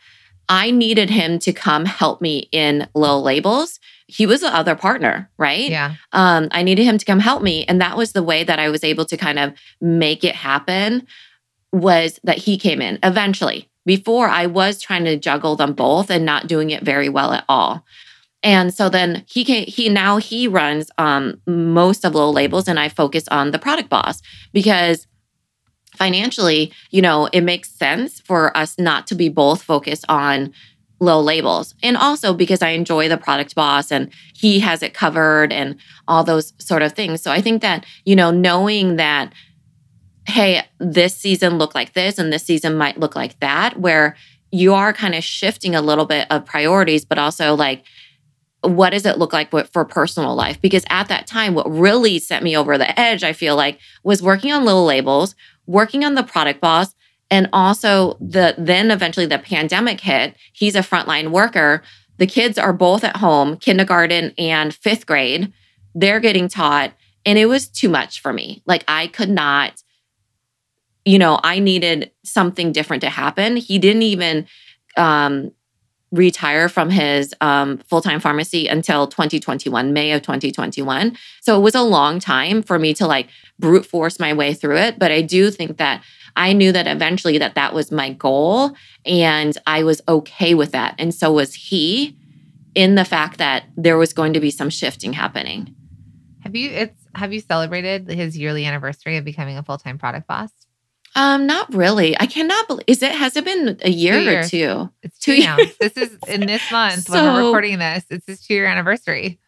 I 0.49 0.70
needed 0.70 1.11
him 1.11 1.40
to 1.40 1.52
come 1.52 1.85
help 1.85 2.20
me 2.20 2.49
in 2.52 2.88
low 2.94 3.18
labels. 3.18 3.80
He 4.08 4.26
was 4.26 4.40
the 4.40 4.54
other 4.54 4.75
partner, 4.75 5.30
right? 5.36 5.68
yeah. 5.68 5.94
um, 6.12 6.48
I 6.52 6.62
needed 6.62 6.84
him 6.84 6.98
to 6.98 7.04
come 7.04 7.18
help 7.18 7.42
me. 7.42 7.64
And 7.64 7.80
that 7.80 7.96
was 7.96 8.12
the 8.12 8.22
way 8.22 8.44
that 8.44 8.58
I 8.58 8.68
was 8.68 8.84
able 8.84 9.04
to 9.06 9.16
kind 9.16 9.38
of 9.38 9.52
make 9.80 10.22
it 10.22 10.34
happen 10.34 11.06
was 11.72 12.20
that 12.25 12.38
he 12.38 12.56
came 12.56 12.80
in 12.80 12.98
eventually. 13.02 13.68
Before 13.84 14.28
I 14.28 14.46
was 14.46 14.80
trying 14.80 15.04
to 15.04 15.16
juggle 15.16 15.56
them 15.56 15.72
both 15.72 16.10
and 16.10 16.25
not 16.25 16.48
doing 16.48 16.70
it 16.70 16.82
very 16.82 17.08
well 17.08 17.32
at 17.32 17.44
all. 17.48 17.84
And 18.42 18.72
so 18.72 18.88
then 18.88 19.25
he 19.28 19.44
came, 19.44 19.66
he 19.66 19.88
now 19.88 20.18
he 20.18 20.46
runs 20.46 20.90
um, 20.98 21.40
most 21.46 22.04
of 22.04 22.14
low 22.14 22.30
labels 22.30 22.68
and 22.68 22.78
I 22.78 22.88
focus 22.88 23.26
on 23.28 23.50
the 23.50 23.58
product 23.58 23.88
boss 23.88 24.22
because 24.52 25.06
financially, 25.96 26.72
you 26.90 27.02
know, 27.02 27.28
it 27.32 27.40
makes 27.40 27.70
sense 27.70 28.20
for 28.20 28.56
us 28.56 28.78
not 28.78 29.06
to 29.08 29.14
be 29.14 29.28
both 29.28 29.62
focused 29.62 30.04
on 30.08 30.52
low 30.98 31.20
labels. 31.20 31.74
And 31.82 31.96
also 31.96 32.32
because 32.32 32.62
I 32.62 32.70
enjoy 32.70 33.08
the 33.08 33.18
product 33.18 33.54
boss 33.54 33.92
and 33.92 34.10
he 34.34 34.60
has 34.60 34.82
it 34.82 34.94
covered 34.94 35.52
and 35.52 35.76
all 36.08 36.24
those 36.24 36.54
sort 36.58 36.82
of 36.82 36.92
things. 36.92 37.20
So 37.20 37.30
I 37.30 37.40
think 37.40 37.62
that, 37.62 37.84
you 38.04 38.16
know, 38.16 38.30
knowing 38.30 38.96
that 38.96 39.32
hey, 40.28 40.62
this 40.80 41.16
season 41.16 41.56
looked 41.56 41.74
like 41.74 41.92
this 41.92 42.18
and 42.18 42.32
this 42.32 42.44
season 42.44 42.76
might 42.76 42.98
look 42.98 43.14
like 43.14 43.38
that 43.40 43.78
where 43.78 44.16
you 44.50 44.74
are 44.74 44.92
kind 44.92 45.14
of 45.14 45.22
shifting 45.22 45.74
a 45.74 45.80
little 45.82 46.04
bit 46.04 46.26
of 46.30 46.44
priorities, 46.44 47.04
but 47.04 47.18
also 47.18 47.54
like, 47.54 47.84
what 48.62 48.90
does 48.90 49.06
it 49.06 49.18
look 49.18 49.32
like 49.32 49.50
for 49.50 49.84
personal 49.84 50.34
life? 50.34 50.60
Because 50.60 50.84
at 50.90 51.06
that 51.08 51.28
time, 51.28 51.54
what 51.54 51.70
really 51.70 52.18
sent 52.18 52.42
me 52.42 52.56
over 52.56 52.76
the 52.76 52.98
edge, 52.98 53.22
I 53.22 53.32
feel 53.32 53.54
like, 53.54 53.78
was 54.02 54.22
working 54.22 54.52
on 54.52 54.64
little 54.64 54.84
labels, 54.84 55.36
working 55.66 56.04
on 56.04 56.14
the 56.14 56.24
product 56.24 56.60
boss, 56.60 56.95
and 57.30 57.49
also 57.52 58.16
the 58.21 58.54
then 58.56 58.90
eventually 58.90 59.26
the 59.26 59.38
pandemic 59.38 60.00
hit. 60.00 60.37
He's 60.52 60.75
a 60.75 60.80
frontline 60.80 61.30
worker. 61.30 61.83
The 62.18 62.26
kids 62.26 62.59
are 62.59 62.73
both 62.73 63.04
at 63.04 63.16
home, 63.16 63.56
kindergarten 63.56 64.33
and 64.38 64.75
fifth 64.75 65.06
grade. 65.06 65.52
They're 65.95 66.21
getting 66.21 66.49
taught. 66.49 66.92
And 67.25 67.38
it 67.38 67.47
was 67.47 67.68
too 67.68 67.88
much 67.88 68.21
for 68.21 68.33
me. 68.33 68.62
Like 68.66 68.85
I 68.87 69.09
could 69.09 69.28
not, 69.28 69.83
you 71.04 71.18
know, 71.18 71.40
I 71.42 71.59
needed 71.59 72.12
something 72.25 72.73
different 72.73 73.00
to 73.02 73.11
happen. 73.11 73.56
He 73.56 73.78
didn't 73.78 74.02
even 74.02 74.47
um, 74.97 75.50
retire 76.12 76.68
from 76.68 76.90
his 76.90 77.35
um, 77.40 77.78
full 77.78 78.00
time 78.00 78.21
pharmacy 78.21 78.68
until 78.68 79.06
2021, 79.06 79.92
May 79.92 80.12
of 80.12 80.23
2021. 80.23 81.16
So 81.40 81.59
it 81.59 81.62
was 81.62 81.75
a 81.75 81.83
long 81.83 82.21
time 82.21 82.62
for 82.62 82.78
me 82.78 82.95
to 82.95 83.06
like 83.06 83.28
brute 83.59 83.87
force 83.87 84.18
my 84.18 84.33
way 84.33 84.54
through 84.54 84.78
it. 84.78 84.99
But 84.99 85.11
I 85.11 85.23
do 85.23 85.50
think 85.50 85.78
that 85.78 86.02
I 86.36 86.52
knew 86.52 86.70
that 86.72 86.86
eventually 86.86 87.38
that 87.38 87.54
that 87.54 87.74
was 87.74 87.90
my 87.90 88.12
goal 88.12 88.72
and 89.04 89.56
I 89.66 89.82
was 89.82 90.02
okay 90.06 90.54
with 90.54 90.72
that. 90.72 90.94
And 90.98 91.14
so 91.14 91.32
was 91.32 91.54
he 91.54 92.16
in 92.74 92.94
the 92.94 93.04
fact 93.04 93.38
that 93.38 93.64
there 93.76 93.96
was 93.96 94.12
going 94.12 94.34
to 94.34 94.40
be 94.40 94.50
some 94.50 94.70
shifting 94.70 95.14
happening. 95.14 95.74
Have 96.40 96.54
you 96.54 96.70
it's 96.70 97.02
have 97.14 97.32
you 97.32 97.40
celebrated 97.40 98.08
his 98.08 98.36
yearly 98.36 98.66
anniversary 98.66 99.16
of 99.16 99.24
becoming 99.24 99.56
a 99.56 99.62
full-time 99.62 99.98
product 99.98 100.28
boss? 100.28 100.50
Um, 101.16 101.46
not 101.46 101.72
really. 101.74 102.14
I 102.20 102.26
cannot 102.26 102.68
believe. 102.68 102.84
Is 102.86 103.02
it? 103.02 103.10
Has 103.12 103.36
it 103.36 103.44
been 103.44 103.78
a 103.82 103.88
year 103.88 104.20
two 104.20 104.36
or 104.36 104.42
two? 104.44 104.92
It's 105.02 105.18
two, 105.18 105.36
two 105.36 105.42
now. 105.42 105.56
Years. 105.56 105.76
This 105.78 105.96
is 105.96 106.18
in 106.28 106.42
this 106.46 106.62
month 106.70 107.04
so, 107.04 107.14
when 107.14 107.24
we're 107.24 107.46
recording 107.46 107.78
this. 107.78 108.04
It's 108.10 108.26
his 108.26 108.42
two-year 108.42 108.66
anniversary. 108.66 109.40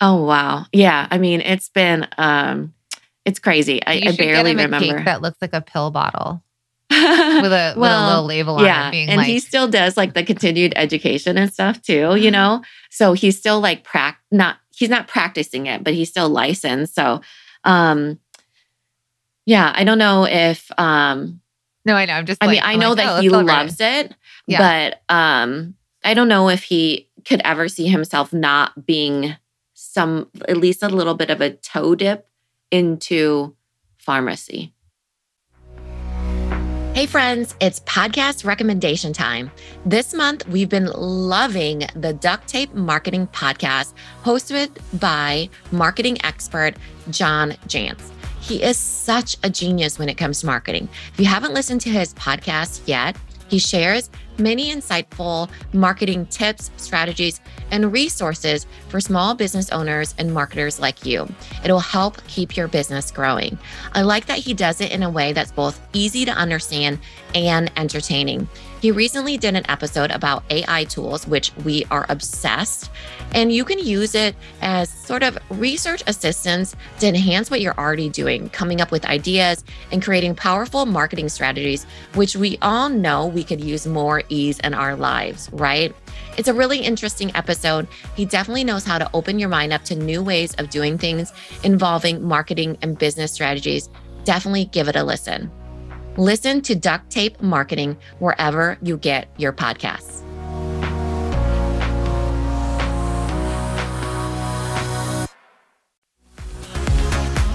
Oh 0.00 0.24
wow! 0.24 0.66
Yeah, 0.72 1.06
I 1.08 1.18
mean, 1.18 1.40
it's 1.40 1.68
been 1.68 2.08
um, 2.18 2.74
it's 3.26 3.40
crazy. 3.40 3.84
I, 3.84 4.00
I 4.06 4.16
barely 4.16 4.54
remember. 4.54 5.02
that 5.04 5.20
looks 5.20 5.36
like 5.42 5.52
a 5.52 5.60
pill 5.60 5.90
bottle 5.90 6.44
with 6.90 7.00
a, 7.00 7.74
well, 7.76 7.76
with 7.76 7.90
a 7.90 8.06
little 8.06 8.24
label 8.24 8.62
yeah, 8.62 8.82
on 8.82 8.88
it. 8.88 8.90
Being 8.92 9.08
and 9.08 9.18
like, 9.18 9.26
he 9.26 9.40
still 9.40 9.66
does 9.66 9.96
like 9.96 10.14
the 10.14 10.22
continued 10.22 10.72
education 10.76 11.36
and 11.36 11.52
stuff 11.52 11.82
too. 11.82 12.14
You 12.14 12.30
know, 12.30 12.62
so 12.88 13.14
he's 13.14 13.36
still 13.36 13.60
like 13.60 13.82
prac 13.82 14.20
not 14.30 14.58
he's 14.74 14.88
not 14.88 15.08
practicing 15.08 15.66
it, 15.66 15.82
but 15.82 15.92
he's 15.92 16.08
still 16.08 16.28
licensed. 16.28 16.94
So, 16.94 17.20
um, 17.64 18.20
yeah, 19.44 19.72
I 19.74 19.82
don't 19.82 19.98
know 19.98 20.24
if 20.24 20.70
um 20.78 21.40
No, 21.84 21.96
I 21.96 22.06
know. 22.06 22.14
I'm 22.14 22.26
just 22.26 22.42
I 22.42 22.46
like, 22.46 22.54
mean, 22.54 22.62
I 22.62 22.72
I'm 22.74 22.78
know 22.78 22.90
like, 22.90 22.98
that 22.98 23.18
oh, 23.18 23.20
he 23.22 23.28
loves 23.28 23.80
it, 23.80 24.14
yeah. 24.46 24.92
but 25.08 25.14
um 25.14 25.74
I 26.04 26.14
don't 26.14 26.28
know 26.28 26.48
if 26.48 26.62
he 26.62 27.08
could 27.24 27.40
ever 27.44 27.68
see 27.68 27.88
himself 27.88 28.32
not 28.32 28.86
being 28.86 29.34
some 29.74 30.30
at 30.46 30.58
least 30.58 30.84
a 30.84 30.88
little 30.88 31.14
bit 31.14 31.28
of 31.28 31.40
a 31.40 31.50
toe 31.50 31.96
dip 31.96 32.28
into 32.70 33.54
pharmacy. 33.98 34.72
Hey, 36.96 37.04
friends, 37.04 37.54
it's 37.60 37.80
podcast 37.80 38.46
recommendation 38.46 39.12
time. 39.12 39.50
This 39.84 40.14
month, 40.14 40.48
we've 40.48 40.70
been 40.70 40.86
loving 40.86 41.82
the 41.94 42.14
Duct 42.14 42.48
Tape 42.48 42.72
Marketing 42.72 43.26
Podcast, 43.26 43.92
hosted 44.24 44.70
by 44.98 45.50
marketing 45.70 46.16
expert 46.24 46.76
John 47.10 47.50
Jantsch. 47.68 48.10
He 48.40 48.62
is 48.62 48.78
such 48.78 49.36
a 49.42 49.50
genius 49.50 49.98
when 49.98 50.08
it 50.08 50.16
comes 50.16 50.40
to 50.40 50.46
marketing. 50.46 50.88
If 51.12 51.20
you 51.20 51.26
haven't 51.26 51.52
listened 51.52 51.82
to 51.82 51.90
his 51.90 52.14
podcast 52.14 52.80
yet, 52.86 53.14
he 53.50 53.58
shares 53.58 54.08
many 54.38 54.74
insightful 54.74 55.50
marketing 55.72 56.26
tips, 56.26 56.70
strategies, 56.76 57.40
and 57.70 57.92
resources 57.92 58.66
for 58.88 59.00
small 59.00 59.34
business 59.34 59.70
owners 59.70 60.14
and 60.18 60.32
marketers 60.32 60.80
like 60.80 61.04
you. 61.04 61.28
It'll 61.64 61.80
help 61.80 62.24
keep 62.26 62.56
your 62.56 62.68
business 62.68 63.10
growing. 63.10 63.58
I 63.92 64.02
like 64.02 64.26
that 64.26 64.38
he 64.38 64.54
does 64.54 64.80
it 64.80 64.92
in 64.92 65.02
a 65.02 65.10
way 65.10 65.32
that's 65.32 65.52
both 65.52 65.80
easy 65.92 66.24
to 66.24 66.32
understand 66.32 66.98
and 67.34 67.70
entertaining. 67.76 68.48
He 68.82 68.90
recently 68.90 69.38
did 69.38 69.56
an 69.56 69.68
episode 69.70 70.10
about 70.10 70.44
AI 70.50 70.84
tools, 70.84 71.26
which 71.26 71.50
we 71.64 71.84
are 71.90 72.04
obsessed, 72.10 72.90
and 73.34 73.50
you 73.50 73.64
can 73.64 73.78
use 73.78 74.14
it 74.14 74.36
as 74.60 74.90
sort 74.90 75.22
of 75.22 75.38
research 75.50 76.02
assistance 76.06 76.76
to 77.00 77.08
enhance 77.08 77.50
what 77.50 77.62
you're 77.62 77.78
already 77.78 78.10
doing, 78.10 78.50
coming 78.50 78.82
up 78.82 78.90
with 78.90 79.06
ideas 79.06 79.64
and 79.92 80.04
creating 80.04 80.34
powerful 80.34 80.84
marketing 80.84 81.30
strategies, 81.30 81.84
which 82.14 82.36
we 82.36 82.58
all 82.60 82.90
know 82.90 83.26
we 83.26 83.42
could 83.42 83.62
use 83.62 83.86
more 83.86 84.22
ease 84.28 84.60
in 84.60 84.74
our 84.74 84.94
lives, 84.94 85.48
right? 85.52 85.94
It's 86.36 86.48
a 86.48 86.54
really 86.54 86.78
interesting 86.78 87.34
episode. 87.34 87.88
He 88.14 88.26
definitely 88.26 88.64
knows 88.64 88.84
how 88.84 88.98
to 88.98 89.10
open 89.14 89.38
your 89.38 89.48
mind 89.48 89.72
up 89.72 89.84
to 89.84 89.96
new 89.96 90.22
ways 90.22 90.54
of 90.56 90.68
doing 90.68 90.98
things 90.98 91.32
involving 91.64 92.22
marketing 92.22 92.76
and 92.82 92.98
business 92.98 93.32
strategies. 93.32 93.88
Definitely 94.24 94.66
give 94.66 94.88
it 94.88 94.96
a 94.96 95.02
listen. 95.02 95.50
Listen 96.18 96.62
to 96.62 96.74
Duct 96.74 97.10
Tape 97.10 97.42
Marketing 97.42 97.94
wherever 98.20 98.78
you 98.80 98.96
get 98.96 99.28
your 99.36 99.52
podcasts. 99.52 100.22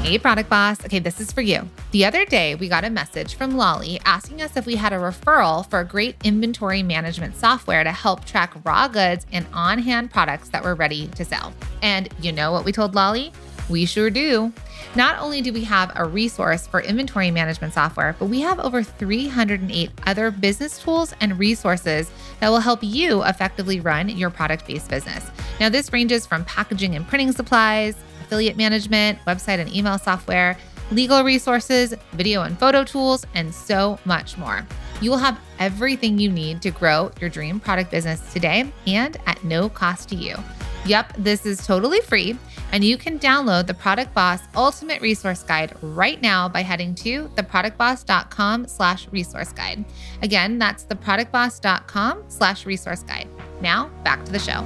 Hey, 0.04 0.20
product 0.20 0.50
boss. 0.50 0.84
Okay, 0.86 1.00
this 1.00 1.20
is 1.20 1.32
for 1.32 1.42
you. 1.42 1.68
The 1.92 2.06
other 2.06 2.26
day, 2.26 2.54
we 2.54 2.68
got 2.68 2.84
a 2.84 2.90
message 2.90 3.34
from 3.34 3.58
Lolly 3.58 4.00
asking 4.06 4.44
us 4.44 4.58
if 4.58 4.68
we 4.68 4.76
had 4.76 4.94
a 4.94 4.98
referral 4.98 5.68
for 5.68 5.80
a 5.80 5.86
great 5.86 6.16
inventory 6.24 6.84
management 6.84 7.38
software 7.38 7.84
to 7.84 7.92
help 7.92 8.26
track 8.26 8.54
raw 8.64 8.88
goods 8.88 9.26
and 9.32 9.48
on 9.54 9.80
hand 9.80 10.12
products 10.12 10.50
that 10.50 10.64
were 10.64 10.76
ready 10.76 11.08
to 11.08 11.26
sell. 11.26 11.54
And 11.82 12.10
you 12.20 12.32
know 12.32 12.52
what 12.52 12.66
we 12.66 12.72
told 12.72 12.94
Lolly? 12.94 13.32
We 13.70 13.86
sure 13.86 14.10
do. 14.10 14.52
Not 14.96 15.20
only 15.20 15.42
do 15.42 15.54
we 15.54 15.64
have 15.64 15.92
a 15.96 16.06
resource 16.06 16.68
for 16.68 16.82
inventory 16.82 17.32
management 17.32 17.74
software, 17.74 18.16
but 18.20 18.26
we 18.26 18.42
have 18.42 18.60
over 18.60 18.84
308 18.84 19.92
other 20.06 20.32
business 20.32 20.80
tools 20.80 21.14
and 21.22 21.40
resources 21.40 22.12
that 22.40 22.50
will 22.50 22.60
help 22.60 22.80
you 22.82 23.24
effectively 23.24 23.80
run 23.80 24.10
your 24.10 24.30
product 24.30 24.68
based 24.68 24.90
business. 24.90 25.26
Now, 25.60 25.70
this 25.70 25.94
ranges 25.94 26.26
from 26.26 26.44
packaging 26.46 26.96
and 26.96 27.08
printing 27.08 27.32
supplies, 27.32 27.96
affiliate 28.22 28.58
management, 28.58 29.20
website 29.28 29.60
and 29.60 29.74
email 29.74 29.98
software, 29.98 30.58
legal 30.92 31.24
resources, 31.24 31.94
video 32.14 32.42
and 32.44 32.60
photo 32.60 32.84
tools, 32.84 33.26
and 33.34 33.54
so 33.54 33.98
much 34.06 34.38
more. 34.38 34.66
You 35.00 35.10
will 35.10 35.18
have 35.18 35.40
everything 35.58 36.20
you 36.20 36.30
need 36.30 36.62
to 36.64 36.72
grow 36.72 37.12
your 37.20 37.30
dream 37.30 37.60
product 37.60 37.92
business 37.92 38.22
today 38.34 38.72
and 38.86 39.18
at 39.26 39.44
no 39.44 39.70
cost 39.70 40.10
to 40.10 40.16
you. 40.16 40.36
Yep, 40.86 41.14
this 41.18 41.46
is 41.46 41.66
totally 41.66 42.02
free, 42.02 42.38
and 42.72 42.84
you 42.84 42.98
can 42.98 43.20
download 43.20 43.68
the 43.68 43.74
Product 43.74 44.14
Boss 44.14 44.42
Ultimate 44.56 45.02
Resource 45.02 45.44
Guide 45.44 45.76
right 45.82 46.22
now 46.22 46.48
by 46.48 46.62
heading 46.62 46.96
to 46.96 47.28
theproductboss.com 47.36 48.68
slash 48.68 49.08
resource 49.12 49.52
guide. 49.52 49.84
Again, 50.22 50.58
that's 50.58 50.86
theproductboss.com 50.86 52.24
slash 52.30 52.66
resource 52.66 53.04
guide. 53.04 53.28
Now, 53.62 53.90
back 54.04 54.24
to 54.26 54.32
the 54.32 54.40
show. 54.40 54.62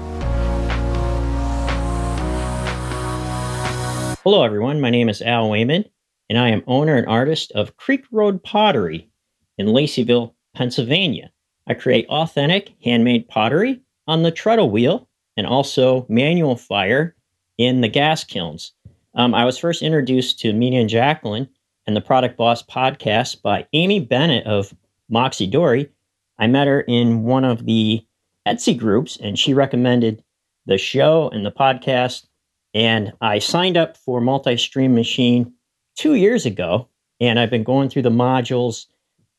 Hello, 4.23 4.43
everyone. 4.43 4.81
My 4.81 4.89
name 4.89 5.09
is 5.09 5.21
Al 5.21 5.49
Wayman, 5.49 5.85
and 6.29 6.39
I 6.39 6.49
am 6.49 6.63
owner 6.67 6.95
and 6.95 7.07
artist 7.07 7.51
of 7.53 7.77
Creek 7.77 8.05
Road 8.11 8.43
Pottery 8.43 9.09
in 9.57 9.67
Laceyville, 9.67 10.33
Pennsylvania. 10.55 11.31
I 11.67 11.73
create 11.73 12.07
authentic 12.07 12.73
handmade 12.83 13.27
pottery 13.27 13.81
on 14.07 14.23
the 14.23 14.31
treadle 14.31 14.69
wheel 14.69 15.07
and 15.37 15.47
also 15.47 16.05
manual 16.09 16.55
fire 16.55 17.15
in 17.57 17.81
the 17.81 17.87
gas 17.87 18.23
kilns. 18.23 18.73
Um, 19.13 19.33
I 19.33 19.45
was 19.45 19.57
first 19.57 19.81
introduced 19.81 20.39
to 20.39 20.53
Minna 20.53 20.77
and 20.77 20.89
Jacqueline 20.89 21.47
and 21.87 21.95
the 21.95 22.01
Product 22.01 22.37
Boss 22.37 22.63
podcast 22.63 23.41
by 23.41 23.65
Amy 23.73 23.99
Bennett 23.99 24.45
of 24.45 24.73
Moxie 25.09 25.47
Dory. 25.47 25.89
I 26.37 26.47
met 26.47 26.67
her 26.67 26.81
in 26.81 27.23
one 27.23 27.45
of 27.45 27.65
the 27.65 28.05
Etsy 28.47 28.77
groups 28.77 29.17
and 29.17 29.39
she 29.39 29.53
recommended 29.53 30.23
the 30.65 30.77
show 30.77 31.29
and 31.29 31.45
the 31.45 31.51
podcast. 31.51 32.25
And 32.73 33.13
I 33.21 33.39
signed 33.39 33.77
up 33.77 33.95
for 33.97 34.19
Multi 34.19 34.57
Stream 34.57 34.93
Machine 34.93 35.53
two 35.95 36.15
years 36.15 36.45
ago. 36.45 36.89
And 37.21 37.39
I've 37.39 37.49
been 37.49 37.63
going 37.63 37.89
through 37.89 38.01
the 38.01 38.09
modules 38.09 38.87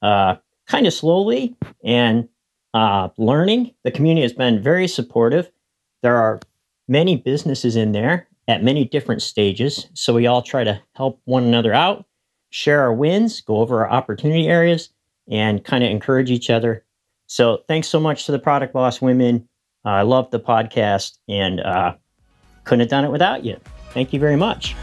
uh, 0.01 0.37
kind 0.67 0.87
of 0.87 0.95
slowly 0.95 1.57
and 1.85 2.29
uh, 2.73 3.11
learning. 3.19 3.75
The 3.85 3.91
community 3.91 4.23
has 4.23 4.33
been 4.33 4.63
very 4.63 4.89
supportive. 4.89 5.51
There 6.03 6.17
are 6.17 6.41
many 6.89 7.17
businesses 7.17 7.77
in 7.77 7.93
there 7.93 8.29
at 8.49 8.63
many 8.63 8.85
different 8.85 9.23
stages. 9.23 9.87
So 9.95 10.15
we 10.15 10.27
all 10.27 10.43
try 10.43 10.65
to 10.65 10.81
help 10.95 11.21
one 11.25 11.45
another 11.45 11.75
out, 11.75 12.05
share 12.51 12.81
our 12.81 12.93
wins, 12.93 13.41
go 13.41 13.59
over 13.59 13.85
our 13.85 13.91
opportunity 13.91 14.49
areas, 14.49 14.91
and 15.29 15.65
kind 15.65 15.83
of 15.83 15.91
encourage 15.91 16.31
each 16.31 16.51
other. 16.51 16.85
So 17.27 17.65
thanks 17.67 17.89
so 17.89 17.99
much 17.99 18.27
to 18.27 18.33
the 18.33 18.39
Product 18.39 18.73
Boss 18.73 19.01
Women. 19.01 19.49
Uh, 19.85 19.91
I 19.91 20.03
love 20.03 20.31
the 20.31 20.41
podcast 20.41 21.19
and 21.29 21.61
uh, 21.61 21.95
couldn't 22.65 22.81
have 22.81 22.89
done 22.89 23.05
it 23.05 23.11
without 23.11 23.45
you. 23.45 23.59
Thank 23.91 24.13
you 24.13 24.21
very 24.21 24.37
much. 24.37 24.77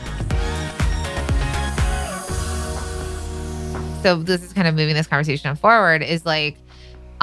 So 4.02 4.18
this 4.18 4.44
is 4.44 4.52
kind 4.52 4.68
of 4.68 4.76
moving 4.76 4.96
this 4.96 5.08
conversation 5.08 5.56
forward 5.56 6.04
is 6.04 6.26
like 6.26 6.58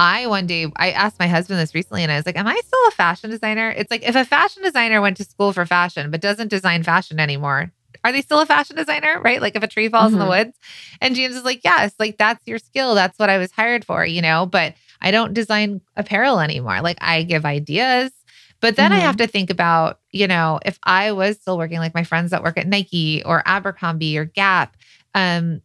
I 0.01 0.25
one 0.25 0.47
day 0.47 0.65
I 0.77 0.89
asked 0.89 1.19
my 1.19 1.27
husband 1.27 1.59
this 1.59 1.75
recently 1.75 2.01
and 2.01 2.11
I 2.11 2.15
was 2.15 2.25
like, 2.25 2.35
Am 2.35 2.47
I 2.47 2.59
still 2.65 2.87
a 2.87 2.91
fashion 2.91 3.29
designer? 3.29 3.69
It's 3.69 3.91
like 3.91 4.01
if 4.01 4.15
a 4.15 4.25
fashion 4.25 4.63
designer 4.63 4.99
went 4.99 5.17
to 5.17 5.23
school 5.23 5.53
for 5.53 5.63
fashion 5.63 6.09
but 6.09 6.21
doesn't 6.21 6.47
design 6.47 6.81
fashion 6.81 7.19
anymore, 7.19 7.71
are 8.03 8.11
they 8.11 8.23
still 8.23 8.41
a 8.41 8.47
fashion 8.47 8.75
designer? 8.75 9.21
Right? 9.21 9.39
Like 9.39 9.55
if 9.55 9.61
a 9.61 9.67
tree 9.67 9.89
falls 9.89 10.05
mm-hmm. 10.07 10.13
in 10.15 10.19
the 10.19 10.25
mm-hmm. 10.25 10.47
woods. 10.47 10.57
And 11.01 11.13
James 11.13 11.35
is 11.35 11.43
like, 11.43 11.61
Yes, 11.63 11.93
like 11.99 12.17
that's 12.17 12.45
your 12.47 12.57
skill. 12.57 12.95
That's 12.95 13.19
what 13.19 13.29
I 13.29 13.37
was 13.37 13.51
hired 13.51 13.85
for, 13.85 14.03
you 14.03 14.23
know, 14.23 14.47
but 14.47 14.73
I 15.01 15.11
don't 15.11 15.35
design 15.35 15.81
apparel 15.95 16.39
anymore. 16.39 16.81
Like 16.81 16.97
I 16.99 17.21
give 17.21 17.45
ideas. 17.45 18.11
But 18.59 18.75
then 18.77 18.89
mm-hmm. 18.89 19.01
I 19.01 19.03
have 19.03 19.17
to 19.17 19.27
think 19.27 19.51
about, 19.51 19.99
you 20.11 20.27
know, 20.27 20.59
if 20.65 20.79
I 20.83 21.11
was 21.11 21.37
still 21.37 21.59
working 21.59 21.77
like 21.77 21.93
my 21.93 22.03
friends 22.03 22.31
that 22.31 22.43
work 22.43 22.57
at 22.57 22.67
Nike 22.67 23.23
or 23.23 23.43
Abercrombie 23.45 24.17
or 24.17 24.25
Gap, 24.25 24.77
um, 25.13 25.61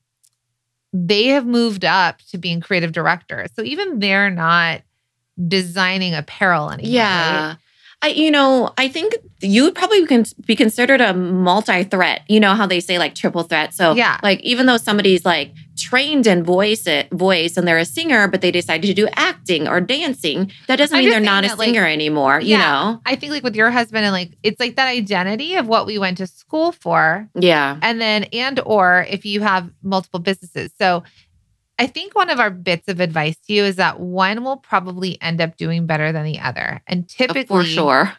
they 1.05 1.27
have 1.27 1.47
moved 1.47 1.85
up 1.85 2.23
to 2.31 2.39
being 2.39 2.61
creative 2.61 2.93
directors. 2.93 3.51
So 3.55 3.63
even 3.63 3.99
they're 3.99 4.31
not 4.31 4.83
designing 5.47 6.15
apparel 6.15 6.71
anymore. 6.71 6.91
Yeah. 6.91 7.49
Right? 7.49 7.57
I, 8.07 8.11
you 8.11 8.31
know, 8.31 8.73
I 8.79 8.87
think 8.87 9.17
you 9.41 9.65
would 9.65 9.75
probably 9.75 10.07
be 10.47 10.55
considered 10.55 11.01
a 11.01 11.13
multi-threat. 11.13 12.23
You 12.29 12.39
know 12.39 12.55
how 12.55 12.65
they 12.65 12.79
say 12.79 12.99
like 12.99 13.17
triple 13.17 13.43
threat. 13.43 13.75
So 13.75 13.95
yeah, 13.95 14.21
like 14.23 14.41
even 14.43 14.67
though 14.67 14.77
somebody's 14.77 15.25
like 15.25 15.53
trained 15.77 16.27
in 16.29 16.45
voice 16.45 16.87
it, 16.87 17.11
voice 17.11 17.57
and 17.57 17.67
they're 17.67 17.79
a 17.79 17.85
singer, 17.85 18.29
but 18.29 18.43
they 18.43 18.53
decided 18.53 18.87
to 18.87 18.95
do 18.95 19.09
acting 19.17 19.67
or 19.67 19.81
dancing, 19.81 20.53
that 20.69 20.77
doesn't 20.77 20.97
mean 20.97 21.11
they're 21.11 21.19
not 21.19 21.45
a 21.45 21.49
singer 21.49 21.83
like, 21.83 21.93
anymore. 21.93 22.41
Yeah, 22.41 22.57
you 22.57 22.59
know, 22.59 23.01
I 23.05 23.17
think 23.17 23.33
like 23.33 23.43
with 23.43 23.57
your 23.57 23.73
husband 23.73 24.05
and 24.05 24.13
like 24.13 24.39
it's 24.45 24.61
like 24.61 24.77
that 24.77 24.87
identity 24.87 25.57
of 25.57 25.67
what 25.67 25.85
we 25.85 25.99
went 25.99 26.19
to 26.19 26.29
school 26.29 26.71
for. 26.71 27.29
Yeah, 27.35 27.79
and 27.83 28.01
then 28.01 28.25
and 28.33 28.61
or 28.65 29.05
if 29.11 29.25
you 29.25 29.41
have 29.41 29.69
multiple 29.83 30.21
businesses, 30.21 30.71
so 30.79 31.03
I 31.79 31.87
think 31.87 32.15
one 32.15 32.31
of 32.31 32.41
our 32.41 32.51
bits 32.51 32.89
of 32.89 33.01
advice 33.01 33.37
to 33.47 33.53
you 33.53 33.65
is 33.65 33.77
that 33.77 34.01
one 34.01 34.43
will 34.45 34.57
probably 34.57 35.21
end 35.21 35.41
up 35.41 35.57
doing 35.57 35.87
better 35.87 36.11
than 36.11 36.25
the 36.25 36.39
other. 36.39 36.81
And 36.87 37.07
typically, 37.07 37.45
for 37.45 37.65
sure. 37.65 38.13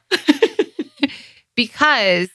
because, 1.55 2.29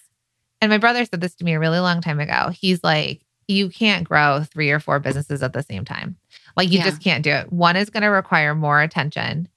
and 0.61 0.70
my 0.70 0.78
brother 0.78 1.04
said 1.04 1.20
this 1.20 1.35
to 1.37 1.44
me 1.44 1.54
a 1.54 1.61
really 1.61 1.78
long 1.78 2.00
time 2.00 2.18
ago. 2.18 2.50
He's 2.52 2.82
like, 2.82 3.20
you 3.46 3.68
can't 3.68 4.04
grow 4.04 4.42
three 4.42 4.70
or 4.70 4.80
four 4.80 4.98
businesses 4.98 5.42
at 5.42 5.52
the 5.52 5.62
same 5.62 5.85
time. 5.85 6.16
Like, 6.56 6.70
you 6.70 6.78
yeah. 6.78 6.85
just 6.85 7.02
can't 7.02 7.22
do 7.22 7.30
it. 7.30 7.52
One 7.52 7.76
is 7.76 7.90
going 7.90 8.02
to 8.02 8.08
require 8.08 8.54
more 8.54 8.80
attention. 8.82 9.48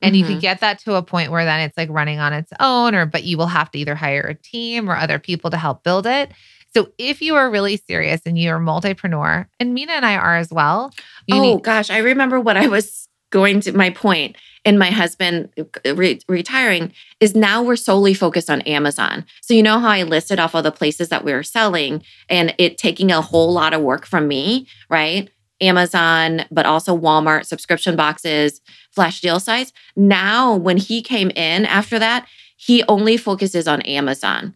And 0.00 0.14
mm-hmm. 0.14 0.20
you 0.20 0.24
can 0.26 0.40
get 0.40 0.60
that 0.60 0.80
to 0.80 0.94
a 0.94 1.02
point 1.02 1.30
where 1.30 1.44
then 1.44 1.60
it's 1.60 1.76
like 1.76 1.88
running 1.88 2.18
on 2.18 2.32
its 2.32 2.52
own, 2.58 2.94
or 2.94 3.06
but 3.06 3.22
you 3.22 3.38
will 3.38 3.46
have 3.46 3.70
to 3.70 3.78
either 3.78 3.94
hire 3.94 4.22
a 4.22 4.34
team 4.34 4.90
or 4.90 4.96
other 4.96 5.20
people 5.20 5.50
to 5.50 5.56
help 5.56 5.84
build 5.84 6.06
it. 6.06 6.32
So 6.74 6.88
if 6.98 7.20
you 7.20 7.34
are 7.34 7.50
really 7.50 7.76
serious 7.76 8.22
and 8.24 8.38
you're 8.38 8.56
a 8.56 8.60
multipreneur, 8.60 9.46
and 9.60 9.74
Minna 9.74 9.92
and 9.92 10.06
I 10.06 10.16
are 10.16 10.36
as 10.36 10.50
well. 10.50 10.92
oh 11.30 11.40
need- 11.40 11.62
gosh, 11.62 11.90
I 11.90 11.98
remember 11.98 12.40
what 12.40 12.56
I 12.56 12.68
was 12.68 13.08
going 13.30 13.60
to 13.60 13.72
my 13.72 13.90
point 13.90 14.36
and 14.64 14.78
my 14.78 14.90
husband 14.90 15.48
uh, 15.58 15.94
re- 15.94 16.20
retiring 16.28 16.92
is 17.18 17.34
now 17.34 17.62
we're 17.62 17.76
solely 17.76 18.14
focused 18.14 18.50
on 18.50 18.60
Amazon. 18.62 19.24
So 19.40 19.54
you 19.54 19.62
know 19.62 19.80
how 19.80 19.88
I 19.88 20.02
listed 20.04 20.38
off 20.38 20.54
all 20.54 20.62
the 20.62 20.70
places 20.70 21.08
that 21.08 21.24
we 21.24 21.32
were 21.32 21.42
selling 21.42 22.04
and 22.28 22.54
it 22.58 22.78
taking 22.78 23.10
a 23.10 23.20
whole 23.20 23.52
lot 23.52 23.72
of 23.72 23.80
work 23.80 24.06
from 24.06 24.28
me, 24.28 24.68
right? 24.88 25.28
Amazon, 25.60 26.44
but 26.50 26.66
also 26.66 26.96
Walmart 26.96 27.46
subscription 27.46 27.96
boxes, 27.96 28.60
flash 28.90 29.20
deal 29.20 29.40
sites. 29.40 29.72
Now, 29.96 30.54
when 30.54 30.76
he 30.76 31.02
came 31.02 31.30
in 31.30 31.64
after 31.66 31.98
that, 31.98 32.26
he 32.56 32.82
only 32.84 33.16
focuses 33.16 33.66
on 33.66 33.80
Amazon. 33.82 34.54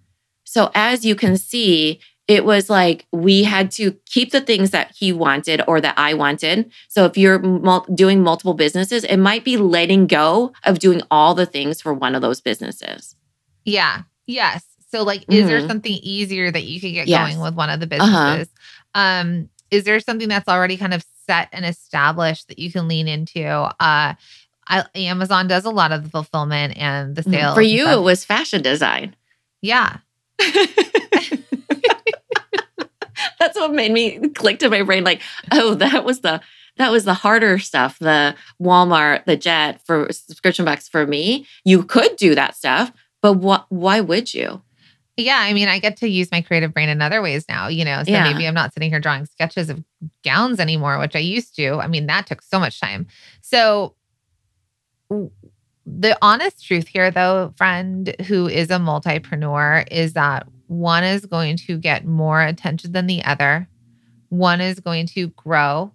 So 0.56 0.70
as 0.74 1.04
you 1.04 1.14
can 1.14 1.36
see, 1.36 2.00
it 2.28 2.46
was 2.46 2.70
like 2.70 3.06
we 3.12 3.42
had 3.42 3.70
to 3.72 3.92
keep 4.06 4.32
the 4.32 4.40
things 4.40 4.70
that 4.70 4.90
he 4.96 5.12
wanted 5.12 5.60
or 5.68 5.82
that 5.82 5.92
I 5.98 6.14
wanted. 6.14 6.72
So 6.88 7.04
if 7.04 7.18
you're 7.18 7.38
mul- 7.40 7.84
doing 7.94 8.22
multiple 8.22 8.54
businesses, 8.54 9.04
it 9.04 9.18
might 9.18 9.44
be 9.44 9.58
letting 9.58 10.06
go 10.06 10.54
of 10.64 10.78
doing 10.78 11.02
all 11.10 11.34
the 11.34 11.44
things 11.44 11.82
for 11.82 11.92
one 11.92 12.14
of 12.14 12.22
those 12.22 12.40
businesses. 12.40 13.14
Yeah. 13.66 14.04
Yes. 14.26 14.64
So 14.90 15.02
like 15.02 15.20
mm-hmm. 15.24 15.32
is 15.32 15.46
there 15.46 15.58
mm-hmm. 15.58 15.68
something 15.68 15.92
easier 15.92 16.50
that 16.50 16.64
you 16.64 16.80
could 16.80 16.92
get 16.92 17.06
yes. 17.06 17.28
going 17.28 17.42
with 17.42 17.54
one 17.54 17.68
of 17.68 17.78
the 17.78 17.94
uh-huh. 17.94 18.06
businesses? 18.06 18.54
Uh-huh. 18.94 19.20
Um 19.20 19.50
is 19.70 19.84
there 19.84 20.00
something 20.00 20.30
that's 20.30 20.48
already 20.48 20.78
kind 20.78 20.94
of 20.94 21.04
set 21.26 21.50
and 21.52 21.66
established 21.66 22.48
that 22.48 22.58
you 22.58 22.72
can 22.72 22.88
lean 22.88 23.08
into? 23.08 23.46
Uh 23.46 24.14
I, 24.68 24.84
Amazon 24.94 25.48
does 25.48 25.66
a 25.66 25.70
lot 25.70 25.92
of 25.92 26.02
the 26.02 26.08
fulfillment 26.08 26.78
and 26.78 27.14
the 27.14 27.20
mm-hmm. 27.20 27.32
sales. 27.32 27.54
For 27.54 27.60
you, 27.60 27.86
it 27.90 28.00
was 28.00 28.24
fashion 28.24 28.62
design. 28.62 29.14
Yeah. 29.60 29.98
That's 33.38 33.58
what 33.58 33.72
made 33.72 33.92
me 33.92 34.28
click 34.30 34.58
to 34.60 34.70
my 34.70 34.82
brain 34.82 35.04
like, 35.04 35.22
oh, 35.52 35.74
that 35.74 36.04
was 36.04 36.20
the 36.20 36.40
that 36.76 36.90
was 36.90 37.04
the 37.04 37.14
harder 37.14 37.58
stuff, 37.58 37.98
the 37.98 38.34
Walmart, 38.60 39.24
the 39.24 39.36
Jet 39.36 39.80
for 39.86 40.12
subscription 40.12 40.64
box 40.64 40.88
for 40.88 41.06
me. 41.06 41.46
You 41.64 41.82
could 41.82 42.16
do 42.16 42.34
that 42.34 42.56
stuff, 42.56 42.92
but 43.22 43.34
what 43.34 43.66
why 43.68 44.00
would 44.00 44.32
you? 44.34 44.62
Yeah, 45.16 45.38
I 45.40 45.54
mean, 45.54 45.68
I 45.68 45.78
get 45.78 45.96
to 45.98 46.08
use 46.08 46.30
my 46.30 46.42
creative 46.42 46.74
brain 46.74 46.90
in 46.90 47.00
other 47.00 47.22
ways 47.22 47.46
now, 47.48 47.68
you 47.68 47.86
know. 47.86 48.02
So 48.04 48.10
yeah. 48.10 48.30
maybe 48.30 48.46
I'm 48.46 48.52
not 48.52 48.74
sitting 48.74 48.90
here 48.90 49.00
drawing 49.00 49.24
sketches 49.24 49.70
of 49.70 49.82
gowns 50.22 50.60
anymore, 50.60 50.98
which 50.98 51.16
I 51.16 51.20
used 51.20 51.56
to. 51.56 51.76
I 51.76 51.86
mean, 51.86 52.06
that 52.06 52.26
took 52.26 52.42
so 52.42 52.60
much 52.60 52.78
time. 52.78 53.06
So 53.40 53.94
the 55.86 56.18
honest 56.20 56.66
truth 56.66 56.88
here, 56.88 57.10
though, 57.10 57.54
friend 57.56 58.14
who 58.26 58.48
is 58.48 58.70
a 58.70 58.74
multipreneur, 58.78 59.86
is 59.90 60.14
that 60.14 60.46
one 60.66 61.04
is 61.04 61.24
going 61.26 61.56
to 61.58 61.78
get 61.78 62.04
more 62.04 62.42
attention 62.42 62.92
than 62.92 63.06
the 63.06 63.22
other. 63.24 63.68
One 64.28 64.60
is 64.60 64.80
going 64.80 65.06
to 65.08 65.28
grow 65.28 65.92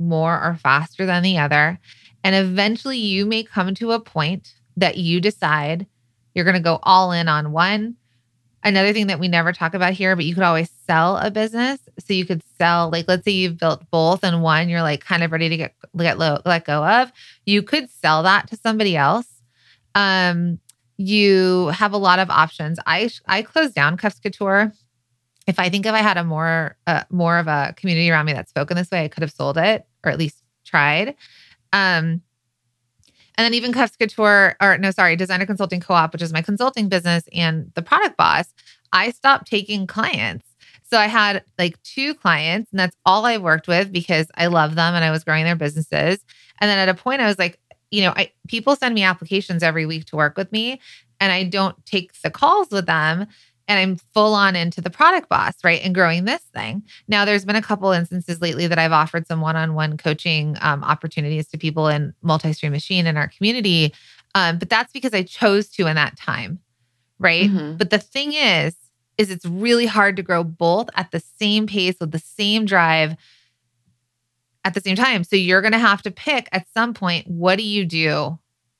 more 0.00 0.42
or 0.42 0.56
faster 0.56 1.06
than 1.06 1.22
the 1.22 1.38
other. 1.38 1.78
And 2.24 2.34
eventually, 2.34 2.98
you 2.98 3.24
may 3.24 3.44
come 3.44 3.74
to 3.76 3.92
a 3.92 4.00
point 4.00 4.54
that 4.76 4.96
you 4.96 5.20
decide 5.20 5.86
you're 6.34 6.44
going 6.44 6.56
to 6.56 6.60
go 6.60 6.80
all 6.82 7.12
in 7.12 7.28
on 7.28 7.52
one. 7.52 7.96
Another 8.62 8.92
thing 8.92 9.06
that 9.06 9.18
we 9.18 9.28
never 9.28 9.52
talk 9.52 9.72
about 9.72 9.94
here, 9.94 10.14
but 10.14 10.26
you 10.26 10.34
could 10.34 10.42
always 10.44 10.70
sell 10.86 11.16
a 11.16 11.30
business. 11.30 11.80
So 11.98 12.12
you 12.12 12.26
could 12.26 12.42
sell, 12.58 12.90
like, 12.90 13.06
let's 13.08 13.24
say 13.24 13.30
you've 13.30 13.58
built 13.58 13.82
both 13.90 14.22
and 14.22 14.42
one 14.42 14.68
you're 14.68 14.82
like 14.82 15.02
kind 15.02 15.22
of 15.22 15.32
ready 15.32 15.48
to 15.48 15.56
get, 15.56 15.74
get 15.96 16.18
low, 16.18 16.40
let 16.44 16.66
go 16.66 16.84
of. 16.84 17.10
You 17.46 17.62
could 17.62 17.90
sell 17.90 18.22
that 18.24 18.48
to 18.48 18.56
somebody 18.56 18.96
else. 18.96 19.26
Um, 19.94 20.58
you 20.98 21.68
have 21.68 21.94
a 21.94 21.96
lot 21.98 22.18
of 22.18 22.28
options. 22.28 22.78
I 22.86 23.08
I 23.26 23.40
closed 23.40 23.74
down 23.74 23.96
Cuffs 23.96 24.20
Couture. 24.20 24.72
If 25.46 25.58
I 25.58 25.70
think 25.70 25.86
if 25.86 25.94
I 25.94 25.98
had 25.98 26.18
a 26.18 26.24
more 26.24 26.76
uh, 26.86 27.04
more 27.08 27.38
of 27.38 27.46
a 27.46 27.72
community 27.76 28.10
around 28.10 28.26
me 28.26 28.34
that 28.34 28.50
spoke 28.50 28.70
in 28.70 28.76
this 28.76 28.90
way, 28.90 29.04
I 29.04 29.08
could 29.08 29.22
have 29.22 29.32
sold 29.32 29.56
it 29.56 29.86
or 30.04 30.12
at 30.12 30.18
least 30.18 30.42
tried. 30.66 31.16
Um, 31.72 32.20
and 33.40 33.46
then 33.46 33.54
even 33.54 33.72
Cuffs 33.72 33.96
Couture, 33.96 34.54
or 34.60 34.76
no, 34.76 34.90
sorry, 34.90 35.16
Designer 35.16 35.46
Consulting 35.46 35.80
Co-op, 35.80 36.12
which 36.12 36.20
is 36.20 36.30
my 36.30 36.42
consulting 36.42 36.90
business, 36.90 37.24
and 37.32 37.72
the 37.74 37.80
product 37.80 38.18
boss, 38.18 38.52
I 38.92 39.12
stopped 39.12 39.46
taking 39.46 39.86
clients. 39.86 40.46
So 40.90 40.98
I 40.98 41.06
had 41.06 41.42
like 41.58 41.82
two 41.82 42.12
clients, 42.12 42.70
and 42.70 42.78
that's 42.78 42.94
all 43.06 43.24
I 43.24 43.38
worked 43.38 43.66
with 43.66 43.90
because 43.90 44.26
I 44.34 44.48
love 44.48 44.74
them 44.74 44.94
and 44.94 45.02
I 45.02 45.10
was 45.10 45.24
growing 45.24 45.44
their 45.44 45.56
businesses. 45.56 46.22
And 46.60 46.68
then 46.68 46.76
at 46.76 46.90
a 46.90 46.94
point, 46.94 47.22
I 47.22 47.26
was 47.28 47.38
like, 47.38 47.58
you 47.90 48.02
know, 48.02 48.12
I 48.14 48.30
people 48.46 48.76
send 48.76 48.94
me 48.94 49.04
applications 49.04 49.62
every 49.62 49.86
week 49.86 50.04
to 50.08 50.16
work 50.16 50.36
with 50.36 50.52
me 50.52 50.78
and 51.18 51.32
I 51.32 51.44
don't 51.44 51.82
take 51.86 52.20
the 52.20 52.30
calls 52.30 52.68
with 52.70 52.84
them 52.84 53.26
and 53.70 53.78
I'm 53.78 53.96
full 54.12 54.34
on 54.34 54.56
into 54.56 54.80
the 54.80 54.90
product 54.90 55.28
boss, 55.28 55.54
right? 55.62 55.80
And 55.84 55.94
growing 55.94 56.24
this 56.24 56.42
thing. 56.52 56.82
Now, 57.06 57.24
there's 57.24 57.44
been 57.44 57.54
a 57.54 57.62
couple 57.62 57.92
instances 57.92 58.40
lately 58.40 58.66
that 58.66 58.80
I've 58.80 58.90
offered 58.90 59.28
some 59.28 59.40
one 59.40 59.54
on 59.54 59.74
one 59.74 59.96
coaching 59.96 60.56
um, 60.60 60.82
opportunities 60.82 61.46
to 61.50 61.56
people 61.56 61.86
in 61.86 62.12
multi 62.20 62.52
stream 62.52 62.72
machine 62.72 63.06
in 63.06 63.16
our 63.16 63.28
community. 63.28 63.94
Um, 64.34 64.58
but 64.58 64.70
that's 64.70 64.92
because 64.92 65.14
I 65.14 65.22
chose 65.22 65.68
to 65.68 65.86
in 65.86 65.94
that 65.94 66.16
time, 66.16 66.58
right? 67.20 67.48
Mm-hmm. 67.48 67.76
But 67.76 67.90
the 67.90 68.00
thing 68.00 68.32
is, 68.32 68.74
is 69.16 69.30
it's 69.30 69.46
really 69.46 69.86
hard 69.86 70.16
to 70.16 70.22
grow 70.24 70.42
both 70.42 70.90
at 70.96 71.12
the 71.12 71.20
same 71.20 71.68
pace 71.68 71.94
with 72.00 72.10
the 72.10 72.18
same 72.18 72.64
drive 72.64 73.14
at 74.64 74.74
the 74.74 74.80
same 74.80 74.96
time. 74.96 75.22
So 75.22 75.36
you're 75.36 75.62
going 75.62 75.74
to 75.74 75.78
have 75.78 76.02
to 76.02 76.10
pick 76.10 76.48
at 76.50 76.66
some 76.74 76.92
point 76.92 77.28
what 77.28 77.56
do 77.56 77.62
you 77.62 77.84
do 77.84 78.36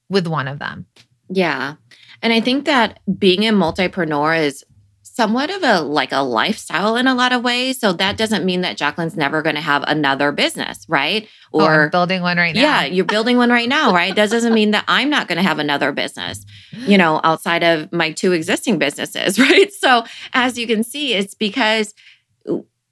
with 0.08 0.26
one 0.26 0.48
of 0.48 0.58
them? 0.58 0.86
Yeah. 1.28 1.76
And 2.22 2.32
I 2.32 2.40
think 2.40 2.64
that 2.64 2.98
being 3.18 3.46
a 3.46 3.52
multipreneur 3.52 4.38
is 4.38 4.64
somewhat 5.12 5.50
of 5.50 5.62
a 5.62 5.80
like 5.80 6.12
a 6.12 6.22
lifestyle 6.22 6.96
in 6.96 7.06
a 7.06 7.14
lot 7.14 7.32
of 7.32 7.42
ways. 7.42 7.78
So 7.78 7.92
that 7.94 8.16
doesn't 8.16 8.44
mean 8.44 8.60
that 8.62 8.76
Jacqueline's 8.76 9.16
never 9.16 9.42
going 9.42 9.56
to 9.56 9.60
have 9.60 9.84
another 9.86 10.32
business, 10.32 10.86
right? 10.88 11.28
Or 11.52 11.86
oh, 11.86 11.88
building 11.90 12.22
one 12.22 12.36
right 12.36 12.54
now. 12.54 12.60
Yeah, 12.60 12.84
you're 12.84 13.04
building 13.04 13.36
one 13.36 13.50
right 13.50 13.68
now, 13.68 13.92
right? 13.92 14.14
that 14.14 14.30
doesn't 14.30 14.54
mean 14.54 14.70
that 14.70 14.84
I'm 14.88 15.10
not 15.10 15.28
going 15.28 15.36
to 15.36 15.42
have 15.42 15.58
another 15.58 15.92
business, 15.92 16.46
you 16.72 16.96
know, 16.96 17.20
outside 17.24 17.62
of 17.62 17.92
my 17.92 18.12
two 18.12 18.32
existing 18.32 18.78
businesses, 18.78 19.38
right? 19.38 19.72
So 19.72 20.04
as 20.32 20.58
you 20.58 20.66
can 20.66 20.84
see, 20.84 21.14
it's 21.14 21.34
because 21.34 21.94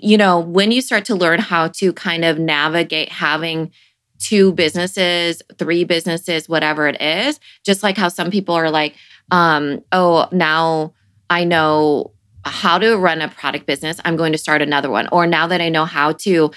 you 0.01 0.17
know, 0.17 0.39
when 0.39 0.71
you 0.71 0.81
start 0.81 1.05
to 1.07 1.17
learn 1.17 1.41
how 1.41 1.69
to 1.69 1.93
kind 1.93 2.25
of 2.25 2.39
navigate 2.39 3.11
having 3.11 3.73
two 4.19 4.53
businesses, 4.53 5.43
three 5.59 5.85
businesses, 5.85 6.49
whatever 6.49 6.87
it 6.89 7.01
is, 7.01 7.41
just 7.65 7.83
like 7.83 7.97
how 7.97 8.09
some 8.09 8.31
people 8.31 8.55
are 8.55 8.71
like, 8.71 8.95
um, 9.31 9.83
oh, 9.93 10.29
now 10.33 10.95
I 11.31 11.45
know 11.45 12.12
how 12.45 12.79
to 12.79 12.97
run 12.97 13.21
a 13.21 13.29
product 13.29 13.67
business, 13.67 14.01
I'm 14.05 14.17
going 14.17 14.33
to 14.33 14.38
start 14.38 14.62
another 14.62 14.91
one. 14.91 15.09
Or 15.12 15.27
now 15.27 15.47
that 15.49 15.61
I 15.61 15.69
know 15.69 15.85
how 15.85 16.12
to 16.12 16.51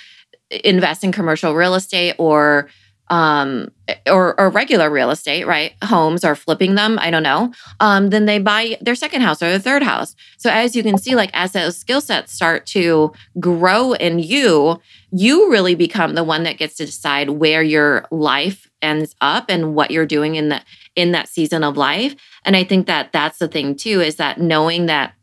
invest 0.64 1.04
in 1.04 1.12
commercial 1.12 1.54
real 1.56 1.76
estate 1.76 2.16
or 2.18 2.70
um, 3.10 3.70
or, 4.08 4.40
or 4.40 4.50
regular 4.50 4.90
real 4.90 5.12
estate, 5.12 5.46
right? 5.46 5.74
Homes 5.84 6.24
or 6.24 6.34
flipping 6.34 6.76
them, 6.76 6.98
I 6.98 7.12
don't 7.12 7.24
know. 7.24 7.52
Um, 7.82 8.10
then 8.10 8.26
they 8.26 8.40
buy 8.40 8.78
their 8.80 8.96
second 8.96 9.22
house 9.22 9.42
or 9.42 9.50
their 9.50 9.60
third 9.60 9.84
house. 9.84 10.16
So 10.38 10.50
as 10.50 10.78
you 10.78 10.82
can 10.82 10.98
see, 10.98 11.14
like 11.14 11.30
as 11.34 11.52
those 11.52 11.76
skill 11.78 12.00
sets 12.00 12.32
start 12.32 12.66
to 12.68 13.12
grow 13.38 13.92
in 13.92 14.20
you, 14.20 14.80
you 15.12 15.52
really 15.52 15.76
become 15.76 16.16
the 16.16 16.24
one 16.24 16.44
that 16.44 16.58
gets 16.58 16.76
to 16.76 16.86
decide 16.86 17.32
where 17.32 17.62
your 17.62 18.08
life 18.12 18.71
ends 18.82 19.16
up 19.22 19.46
and 19.50 19.76
what 19.76 19.92
you're 19.92 20.06
doing 20.06 20.36
in 20.36 20.50
the 20.50 20.62
in 20.96 21.12
that 21.12 21.28
season 21.28 21.64
of 21.64 21.78
life. 21.78 22.16
And 22.44 22.56
I 22.56 22.64
think 22.64 22.88
that 22.88 23.12
that's 23.12 23.40
the 23.40 23.48
thing 23.48 23.76
too 23.76 24.02
is 24.02 24.16
that 24.18 24.40
knowing 24.40 24.88
that 24.88 25.14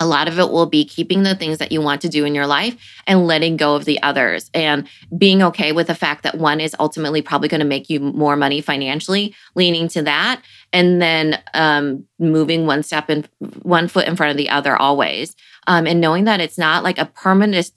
a 0.00 0.06
lot 0.06 0.28
of 0.28 0.38
it 0.38 0.50
will 0.50 0.66
be 0.66 0.84
keeping 0.84 1.22
the 1.22 1.34
things 1.34 1.58
that 1.58 1.70
you 1.70 1.82
want 1.82 2.00
to 2.00 2.08
do 2.08 2.24
in 2.24 2.34
your 2.34 2.46
life 2.46 2.74
and 3.06 3.26
letting 3.26 3.58
go 3.58 3.76
of 3.76 3.84
the 3.84 4.02
others 4.02 4.50
and 4.54 4.88
being 5.16 5.42
okay 5.42 5.72
with 5.72 5.88
the 5.88 5.94
fact 5.94 6.22
that 6.22 6.38
one 6.38 6.58
is 6.58 6.74
ultimately 6.80 7.20
probably 7.20 7.48
going 7.48 7.60
to 7.60 7.66
make 7.66 7.90
you 7.90 8.00
more 8.00 8.34
money 8.34 8.62
financially, 8.62 9.34
leaning 9.54 9.88
to 9.88 10.02
that, 10.02 10.40
and 10.72 11.02
then 11.02 11.38
um, 11.52 12.06
moving 12.18 12.66
one 12.66 12.82
step 12.82 13.10
and 13.10 13.28
one 13.60 13.88
foot 13.88 14.08
in 14.08 14.16
front 14.16 14.30
of 14.30 14.38
the 14.38 14.48
other 14.48 14.74
always. 14.74 15.36
Um, 15.66 15.86
and 15.86 16.00
knowing 16.00 16.24
that 16.24 16.40
it's 16.40 16.56
not 16.56 16.82
like 16.82 16.98
a 16.98 17.04
permanent 17.04 17.70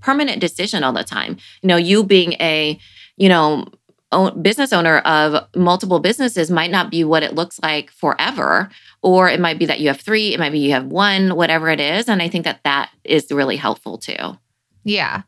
permanent 0.00 0.40
decision 0.40 0.82
all 0.82 0.94
the 0.94 1.04
time. 1.04 1.36
You 1.60 1.68
know, 1.68 1.76
you 1.76 2.02
being 2.02 2.32
a 2.34 2.78
you 3.18 3.28
know 3.28 3.66
own, 4.12 4.40
business 4.42 4.72
owner 4.72 4.98
of 4.98 5.46
multiple 5.54 5.98
businesses 5.98 6.50
might 6.50 6.70
not 6.70 6.90
be 6.90 7.04
what 7.04 7.22
it 7.22 7.34
looks 7.34 7.58
like 7.62 7.90
forever. 7.90 8.68
Or 9.02 9.28
it 9.28 9.40
might 9.40 9.58
be 9.58 9.66
that 9.66 9.80
you 9.80 9.88
have 9.88 10.00
three 10.00 10.32
it 10.34 10.40
might 10.40 10.52
be 10.52 10.60
you 10.60 10.72
have 10.72 10.86
one 10.86 11.36
whatever 11.36 11.68
it 11.68 11.80
is. 11.80 12.08
And 12.08 12.22
i 12.22 12.28
think 12.28 12.44
that 12.44 12.60
that 12.64 12.90
is 13.04 13.30
really 13.30 13.56
helpful 13.56 13.98
too. 13.98 14.38
Yeah. 14.84 15.22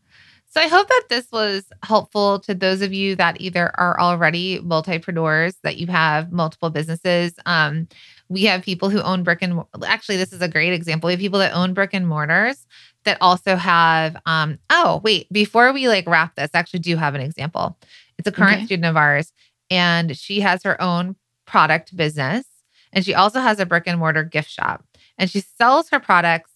So 0.50 0.60
i 0.60 0.68
hope 0.68 0.88
that 0.88 1.04
this 1.08 1.26
was 1.32 1.64
helpful 1.82 2.40
to 2.40 2.54
those 2.54 2.80
of 2.80 2.92
you 2.92 3.16
that 3.16 3.40
either 3.40 3.70
are 3.78 3.98
already 4.00 4.60
multipreneurs 4.60 5.56
that 5.62 5.76
you 5.76 5.86
have 5.88 6.32
multiple 6.32 6.70
businesses. 6.70 7.34
Um, 7.46 7.88
we 8.28 8.44
have 8.44 8.62
people 8.62 8.90
who 8.90 9.00
own 9.00 9.22
brick 9.22 9.42
and 9.42 9.62
actually 9.86 10.16
this 10.16 10.32
is 10.32 10.42
a 10.42 10.48
great 10.48 10.72
example. 10.72 11.08
We 11.08 11.14
have 11.14 11.20
people 11.20 11.38
that 11.40 11.54
own 11.54 11.74
brick 11.74 11.90
and 11.94 12.06
mortars 12.06 12.66
that 13.04 13.18
also 13.20 13.56
have 13.56 14.16
um 14.26 14.58
oh 14.70 15.00
wait 15.02 15.32
before 15.32 15.72
we 15.72 15.88
like 15.88 16.06
wrap 16.06 16.36
this 16.36 16.50
I 16.54 16.58
actually 16.58 16.80
do 16.80 16.96
have 16.96 17.14
an 17.14 17.20
example 17.20 17.76
it's 18.18 18.28
a 18.28 18.32
current 18.32 18.56
okay. 18.56 18.66
student 18.66 18.86
of 18.86 18.96
ours, 18.96 19.32
and 19.70 20.16
she 20.16 20.40
has 20.40 20.62
her 20.64 20.80
own 20.82 21.16
product 21.46 21.96
business. 21.96 22.44
And 22.92 23.04
she 23.04 23.14
also 23.14 23.40
has 23.40 23.60
a 23.60 23.66
brick 23.66 23.84
and 23.86 23.98
mortar 23.98 24.24
gift 24.24 24.50
shop. 24.50 24.84
And 25.18 25.30
she 25.30 25.40
sells 25.40 25.90
her 25.90 26.00
products 26.00 26.50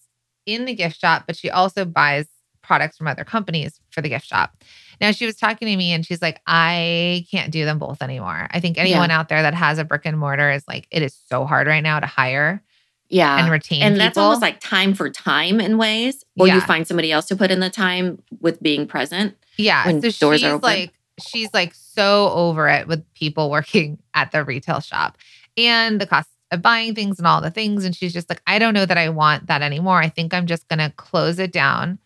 in 0.45 0.65
the 0.65 0.73
gift 0.73 0.99
shop, 0.99 1.25
but 1.27 1.35
she 1.35 1.49
also 1.49 1.85
buys 1.85 2.27
products 2.61 2.97
from 2.97 3.07
other 3.07 3.23
companies 3.23 3.79
for 3.91 4.01
the 4.01 4.09
gift 4.09 4.25
shop. 4.25 4.63
Now, 5.01 5.11
she 5.11 5.25
was 5.25 5.35
talking 5.35 5.67
to 5.67 5.75
me 5.75 5.91
and 5.91 6.05
she's 6.05 6.21
like, 6.21 6.41
I 6.47 7.25
can't 7.29 7.51
do 7.51 7.65
them 7.65 7.77
both 7.77 8.01
anymore. 8.01 8.47
I 8.51 8.59
think 8.59 8.77
anyone 8.77 9.09
yeah. 9.09 9.19
out 9.19 9.29
there 9.29 9.41
that 9.41 9.53
has 9.53 9.77
a 9.77 9.83
brick 9.83 10.03
and 10.05 10.17
mortar 10.17 10.49
is 10.49 10.63
like, 10.67 10.87
it 10.91 11.01
is 11.01 11.15
so 11.29 11.45
hard 11.45 11.67
right 11.67 11.83
now 11.83 11.99
to 11.99 12.07
hire. 12.07 12.63
Yeah. 13.09 13.37
And 13.37 13.51
retain. 13.51 13.83
And 13.83 13.95
people. 13.95 14.05
that's 14.05 14.17
almost 14.17 14.41
like 14.41 14.59
time 14.59 14.93
for 14.95 15.09
time 15.09 15.59
in 15.59 15.77
ways, 15.77 16.23
or 16.39 16.47
yeah. 16.47 16.55
you 16.55 16.61
find 16.61 16.87
somebody 16.87 17.11
else 17.11 17.25
to 17.27 17.35
put 17.35 17.51
in 17.51 17.59
the 17.59 17.69
time 17.69 18.23
with 18.39 18.63
being 18.63 18.87
present. 18.87 19.35
Yeah. 19.57 19.85
When 19.85 20.01
so 20.01 20.09
doors 20.09 20.39
she's 20.39 20.47
are 20.47 20.55
open. 20.55 20.61
like, 20.61 20.93
she's 21.19 21.53
like 21.53 21.73
so 21.73 22.29
over 22.29 22.67
it 22.67 22.87
with 22.87 23.03
people 23.13 23.49
working 23.51 23.99
at 24.13 24.31
the 24.31 24.43
retail 24.43 24.79
shop 24.79 25.17
and 25.57 25.99
the 25.99 26.07
cost 26.07 26.29
of 26.51 26.61
buying 26.61 26.93
things 26.93 27.17
and 27.17 27.27
all 27.27 27.41
the 27.41 27.51
things. 27.51 27.83
And 27.83 27.95
she's 27.95 28.13
just 28.13 28.29
like, 28.29 28.41
I 28.45 28.59
don't 28.59 28.73
know 28.73 28.85
that 28.85 28.97
I 28.97 29.09
want 29.09 29.47
that 29.47 29.61
anymore. 29.61 29.99
I 29.99 30.09
think 30.09 30.33
I'm 30.33 30.45
just 30.45 30.67
going 30.67 30.79
to 30.79 30.93
close 30.95 31.39
it 31.39 31.51
down 31.51 31.97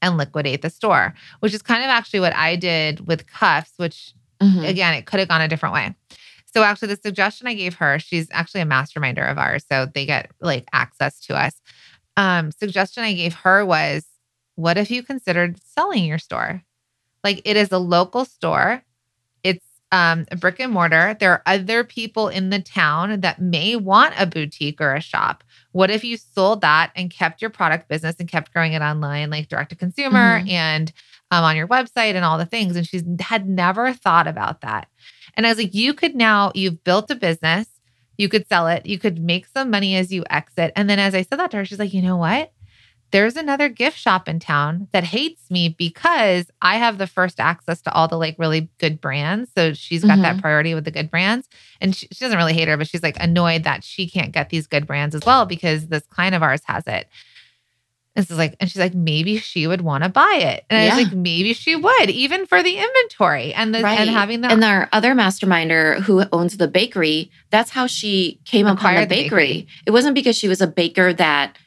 and 0.00 0.16
liquidate 0.16 0.62
the 0.62 0.70
store, 0.70 1.14
which 1.40 1.52
is 1.52 1.62
kind 1.62 1.82
of 1.82 1.88
actually 1.88 2.20
what 2.20 2.34
I 2.34 2.56
did 2.56 3.06
with 3.08 3.26
cuffs, 3.26 3.72
which 3.76 4.14
mm-hmm. 4.40 4.64
again, 4.64 4.94
it 4.94 5.06
could 5.06 5.18
have 5.18 5.28
gone 5.28 5.40
a 5.40 5.48
different 5.48 5.74
way. 5.74 5.94
So 6.54 6.62
actually 6.62 6.88
the 6.88 7.00
suggestion 7.02 7.48
I 7.48 7.54
gave 7.54 7.74
her, 7.74 7.98
she's 7.98 8.28
actually 8.30 8.62
a 8.62 8.66
masterminder 8.66 9.30
of 9.30 9.38
ours, 9.38 9.64
so 9.70 9.86
they 9.92 10.06
get 10.06 10.30
like 10.40 10.66
access 10.72 11.20
to 11.26 11.36
us. 11.36 11.60
Um, 12.16 12.50
suggestion 12.50 13.02
I 13.02 13.12
gave 13.12 13.34
her 13.34 13.64
was, 13.64 14.06
what 14.54 14.78
if 14.78 14.90
you 14.90 15.02
considered 15.02 15.60
selling 15.62 16.04
your 16.04 16.18
store? 16.18 16.62
Like 17.26 17.42
it 17.44 17.56
is 17.56 17.72
a 17.72 17.78
local 17.78 18.24
store. 18.24 18.84
It's 19.42 19.66
um, 19.90 20.26
a 20.30 20.36
brick 20.36 20.60
and 20.60 20.72
mortar. 20.72 21.16
There 21.18 21.32
are 21.32 21.42
other 21.44 21.82
people 21.82 22.28
in 22.28 22.50
the 22.50 22.60
town 22.60 23.18
that 23.22 23.42
may 23.42 23.74
want 23.74 24.14
a 24.16 24.26
boutique 24.26 24.80
or 24.80 24.94
a 24.94 25.00
shop. 25.00 25.42
What 25.72 25.90
if 25.90 26.04
you 26.04 26.18
sold 26.18 26.60
that 26.60 26.92
and 26.94 27.10
kept 27.10 27.42
your 27.42 27.50
product 27.50 27.88
business 27.88 28.14
and 28.20 28.28
kept 28.28 28.52
growing 28.52 28.74
it 28.74 28.80
online, 28.80 29.30
like 29.30 29.48
direct 29.48 29.70
to 29.70 29.76
consumer 29.76 30.38
mm-hmm. 30.38 30.48
and 30.50 30.92
um, 31.32 31.42
on 31.42 31.56
your 31.56 31.66
website 31.66 32.14
and 32.14 32.24
all 32.24 32.38
the 32.38 32.46
things? 32.46 32.76
And 32.76 32.86
she's 32.86 33.02
had 33.18 33.48
never 33.48 33.92
thought 33.92 34.28
about 34.28 34.60
that. 34.60 34.88
And 35.34 35.44
I 35.44 35.48
was 35.48 35.58
like, 35.58 35.74
you 35.74 35.94
could 35.94 36.14
now, 36.14 36.52
you've 36.54 36.84
built 36.84 37.10
a 37.10 37.16
business, 37.16 37.66
you 38.16 38.28
could 38.28 38.46
sell 38.46 38.68
it, 38.68 38.86
you 38.86 39.00
could 39.00 39.18
make 39.18 39.46
some 39.48 39.68
money 39.68 39.96
as 39.96 40.12
you 40.12 40.22
exit. 40.30 40.72
And 40.76 40.88
then 40.88 41.00
as 41.00 41.12
I 41.12 41.22
said 41.22 41.40
that 41.40 41.50
to 41.50 41.56
her, 41.56 41.64
she's 41.64 41.80
like, 41.80 41.92
you 41.92 42.02
know 42.02 42.18
what? 42.18 42.52
There's 43.12 43.36
another 43.36 43.68
gift 43.68 43.98
shop 43.98 44.28
in 44.28 44.40
town 44.40 44.88
that 44.92 45.04
hates 45.04 45.50
me 45.50 45.68
because 45.68 46.50
I 46.60 46.76
have 46.76 46.98
the 46.98 47.06
first 47.06 47.38
access 47.38 47.80
to 47.82 47.92
all 47.92 48.08
the 48.08 48.18
like 48.18 48.36
really 48.38 48.68
good 48.78 49.00
brands. 49.00 49.50
So 49.56 49.74
she's 49.74 50.02
got 50.02 50.14
mm-hmm. 50.14 50.22
that 50.22 50.40
priority 50.40 50.74
with 50.74 50.84
the 50.84 50.90
good 50.90 51.10
brands. 51.10 51.48
And 51.80 51.94
she, 51.94 52.08
she, 52.10 52.24
doesn't 52.24 52.36
really 52.36 52.54
hate 52.54 52.68
her, 52.68 52.76
but 52.76 52.88
she's 52.88 53.02
like 53.02 53.16
annoyed 53.20 53.64
that 53.64 53.84
she 53.84 54.08
can't 54.08 54.32
get 54.32 54.50
these 54.50 54.66
good 54.66 54.86
brands 54.86 55.14
as 55.14 55.24
well 55.24 55.46
because 55.46 55.86
this 55.86 56.04
client 56.06 56.34
of 56.34 56.42
ours 56.42 56.62
has 56.64 56.86
it. 56.86 57.08
And 58.16 58.24
is 58.24 58.38
like, 58.38 58.56
and 58.60 58.70
she's 58.70 58.80
like, 58.80 58.94
maybe 58.94 59.36
she 59.36 59.66
would 59.66 59.82
want 59.82 60.02
to 60.02 60.08
buy 60.08 60.38
it. 60.40 60.64
And 60.70 60.82
yeah. 60.82 60.94
I 60.94 60.96
was 60.96 61.04
like, 61.04 61.14
maybe 61.14 61.52
she 61.52 61.76
would, 61.76 62.10
even 62.10 62.46
for 62.46 62.62
the 62.62 62.78
inventory 62.78 63.52
and 63.52 63.74
the 63.74 63.82
right. 63.82 64.00
and 64.00 64.08
having 64.08 64.40
the 64.40 64.48
and 64.48 64.64
our 64.64 64.88
other 64.90 65.12
masterminder 65.12 66.00
who 66.00 66.24
owns 66.32 66.56
the 66.56 66.66
bakery. 66.66 67.30
That's 67.50 67.70
how 67.70 67.86
she 67.86 68.40
came 68.46 68.66
upon 68.66 68.94
the 68.94 69.06
bakery. 69.06 69.06
the 69.06 69.24
bakery. 69.24 69.68
It 69.84 69.90
wasn't 69.90 70.14
because 70.14 70.34
she 70.34 70.48
was 70.48 70.62
a 70.62 70.66
baker 70.66 71.12
that 71.12 71.58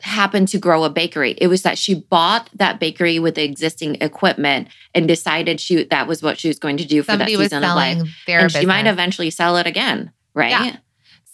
happened 0.00 0.48
to 0.48 0.58
grow 0.58 0.84
a 0.84 0.90
bakery. 0.90 1.32
It 1.38 1.48
was 1.48 1.62
that 1.62 1.76
she 1.78 1.94
bought 1.94 2.48
that 2.54 2.78
bakery 2.78 3.18
with 3.18 3.34
the 3.34 3.44
existing 3.44 3.96
equipment 3.96 4.68
and 4.94 5.08
decided 5.08 5.60
she 5.60 5.84
that 5.84 6.06
was 6.06 6.22
what 6.22 6.38
she 6.38 6.48
was 6.48 6.58
going 6.58 6.76
to 6.76 6.84
do 6.84 7.02
for 7.02 7.12
Somebody 7.12 7.34
that 7.36 7.42
season 7.44 7.64
of 7.64 7.74
life. 7.74 7.98
and 7.98 8.08
business. 8.26 8.52
she 8.56 8.66
might 8.66 8.86
eventually 8.86 9.30
sell 9.30 9.56
it 9.56 9.66
again, 9.66 10.12
right? 10.34 10.50
Yeah. 10.50 10.76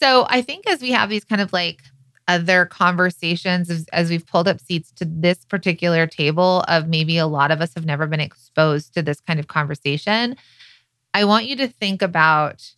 So 0.01 0.27
I 0.29 0.43
think 0.43 0.69
as 0.69 0.81
we 0.81 0.91
have 0.93 1.09
these 1.11 1.25
kind 1.25 1.41
of 1.41 1.53
like 1.53 1.83
other 2.27 2.65
conversations 2.65 3.69
as, 3.69 3.87
as 3.93 4.09
we've 4.09 4.27
pulled 4.27 4.49
up 4.49 4.59
seats 4.61 4.91
to 4.93 5.05
this 5.05 5.45
particular 5.45 6.07
table 6.07 6.65
of 6.69 6.89
maybe 6.89 7.19
a 7.19 7.27
lot 7.27 7.51
of 7.51 7.61
us 7.61 7.75
have 7.75 7.85
never 7.85 8.07
been 8.07 8.21
exposed 8.21 8.95
to 8.95 9.03
this 9.03 9.21
kind 9.21 9.39
of 9.39 9.47
conversation, 9.47 10.37
I 11.13 11.25
want 11.27 11.45
you 11.47 11.57
to 11.57 11.69
think 11.69 12.01
about 12.01 12.73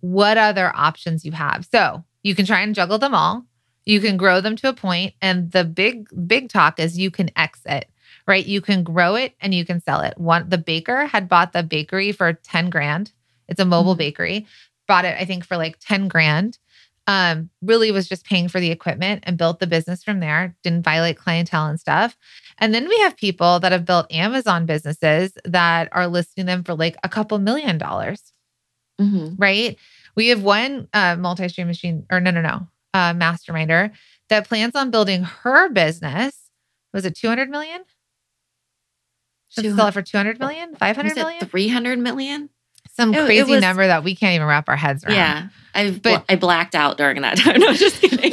what 0.00 0.36
other 0.36 0.72
options 0.74 1.24
you 1.24 1.30
have. 1.32 1.64
So 1.70 2.04
you 2.24 2.34
can 2.34 2.44
try 2.44 2.60
and 2.60 2.74
juggle 2.74 2.98
them 2.98 3.14
all 3.14 3.44
you 3.84 4.00
can 4.00 4.16
grow 4.16 4.40
them 4.40 4.56
to 4.56 4.68
a 4.68 4.74
point 4.74 5.14
and 5.20 5.50
the 5.52 5.64
big 5.64 6.08
big 6.26 6.48
talk 6.48 6.78
is 6.78 6.98
you 6.98 7.10
can 7.10 7.30
exit, 7.36 7.88
right? 8.26 8.44
You 8.46 8.60
can 8.60 8.82
grow 8.82 9.14
it 9.14 9.34
and 9.40 9.54
you 9.54 9.64
can 9.64 9.80
sell 9.82 10.00
it. 10.00 10.16
One 10.18 10.48
the 10.48 10.58
baker 10.58 11.06
had 11.06 11.28
bought 11.28 11.52
the 11.52 11.62
bakery 11.62 12.12
for 12.12 12.32
10 12.32 12.70
grand. 12.70 13.12
It's 13.48 13.60
a 13.60 13.64
mobile 13.64 13.92
mm-hmm. 13.92 13.98
bakery. 13.98 14.46
Bought 14.86 15.04
it 15.04 15.16
I 15.18 15.24
think 15.24 15.44
for 15.44 15.56
like 15.56 15.78
10 15.80 16.08
grand. 16.08 16.58
Um 17.06 17.50
really 17.60 17.90
was 17.90 18.08
just 18.08 18.24
paying 18.24 18.48
for 18.48 18.60
the 18.60 18.70
equipment 18.70 19.24
and 19.26 19.38
built 19.38 19.58
the 19.58 19.66
business 19.66 20.04
from 20.04 20.20
there. 20.20 20.54
Didn't 20.62 20.84
violate 20.84 21.18
clientele 21.18 21.66
and 21.66 21.80
stuff. 21.80 22.16
And 22.58 22.72
then 22.72 22.88
we 22.88 22.98
have 23.00 23.16
people 23.16 23.58
that 23.60 23.72
have 23.72 23.84
built 23.84 24.12
Amazon 24.12 24.66
businesses 24.66 25.32
that 25.44 25.88
are 25.90 26.06
listing 26.06 26.46
them 26.46 26.62
for 26.62 26.74
like 26.74 26.96
a 27.02 27.08
couple 27.08 27.38
million 27.38 27.78
dollars. 27.78 28.32
Mm-hmm. 29.00 29.34
Right? 29.36 29.76
We 30.14 30.28
have 30.28 30.42
one 30.42 30.88
uh, 30.92 31.16
multi-stream 31.16 31.66
machine, 31.66 32.04
or 32.10 32.20
no, 32.20 32.30
no, 32.30 32.42
no 32.42 32.68
uh, 32.94 33.12
masterminder 33.12 33.92
that 34.28 34.48
plans 34.48 34.74
on 34.74 34.90
building 34.90 35.24
her 35.24 35.68
business. 35.68 36.38
Was 36.92 37.04
it 37.04 37.16
200 37.16 37.48
million? 37.50 37.82
Should 39.50 39.76
sell 39.76 39.88
it 39.88 39.92
for 39.92 40.02
200 40.02 40.38
million, 40.38 40.74
500 40.76 41.14
million, 41.14 41.46
300 41.46 41.98
million? 41.98 42.48
Some 42.90 43.14
it, 43.14 43.24
crazy 43.24 43.52
it 43.52 43.54
was, 43.54 43.60
number 43.60 43.86
that 43.86 44.04
we 44.04 44.14
can't 44.14 44.34
even 44.34 44.46
wrap 44.46 44.68
our 44.68 44.76
heads 44.76 45.04
around. 45.04 45.14
Yeah. 45.14 45.48
I 45.74 45.90
but 45.90 46.24
I 46.28 46.36
blacked 46.36 46.74
out 46.74 46.96
during 46.98 47.22
that 47.22 47.36
time. 47.38 47.60
No, 47.60 47.72
just 47.72 48.00
kidding. 48.00 48.32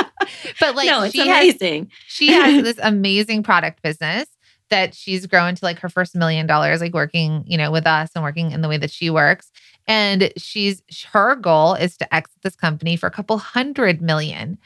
but 0.60 0.74
like 0.74 0.88
no, 0.88 1.02
it's 1.02 1.14
she 1.14 1.22
amazing. 1.22 1.84
Has, 1.84 1.92
she 2.06 2.32
has 2.32 2.62
this 2.64 2.78
amazing 2.82 3.42
product 3.42 3.82
business 3.82 4.26
that 4.70 4.94
she's 4.94 5.26
grown 5.26 5.54
to 5.54 5.64
like 5.64 5.78
her 5.80 5.88
first 5.88 6.16
million 6.16 6.46
dollars, 6.46 6.80
like 6.80 6.94
working, 6.94 7.44
you 7.46 7.58
know, 7.58 7.70
with 7.70 7.86
us 7.86 8.10
and 8.14 8.24
working 8.24 8.50
in 8.50 8.62
the 8.62 8.68
way 8.68 8.78
that 8.78 8.90
she 8.90 9.10
works. 9.10 9.51
And 9.86 10.32
she's 10.36 10.82
her 11.12 11.34
goal 11.34 11.74
is 11.74 11.96
to 11.98 12.14
exit 12.14 12.42
this 12.42 12.56
company 12.56 12.96
for 12.96 13.06
a 13.06 13.10
couple 13.10 13.38
hundred 13.38 14.00
million. 14.00 14.58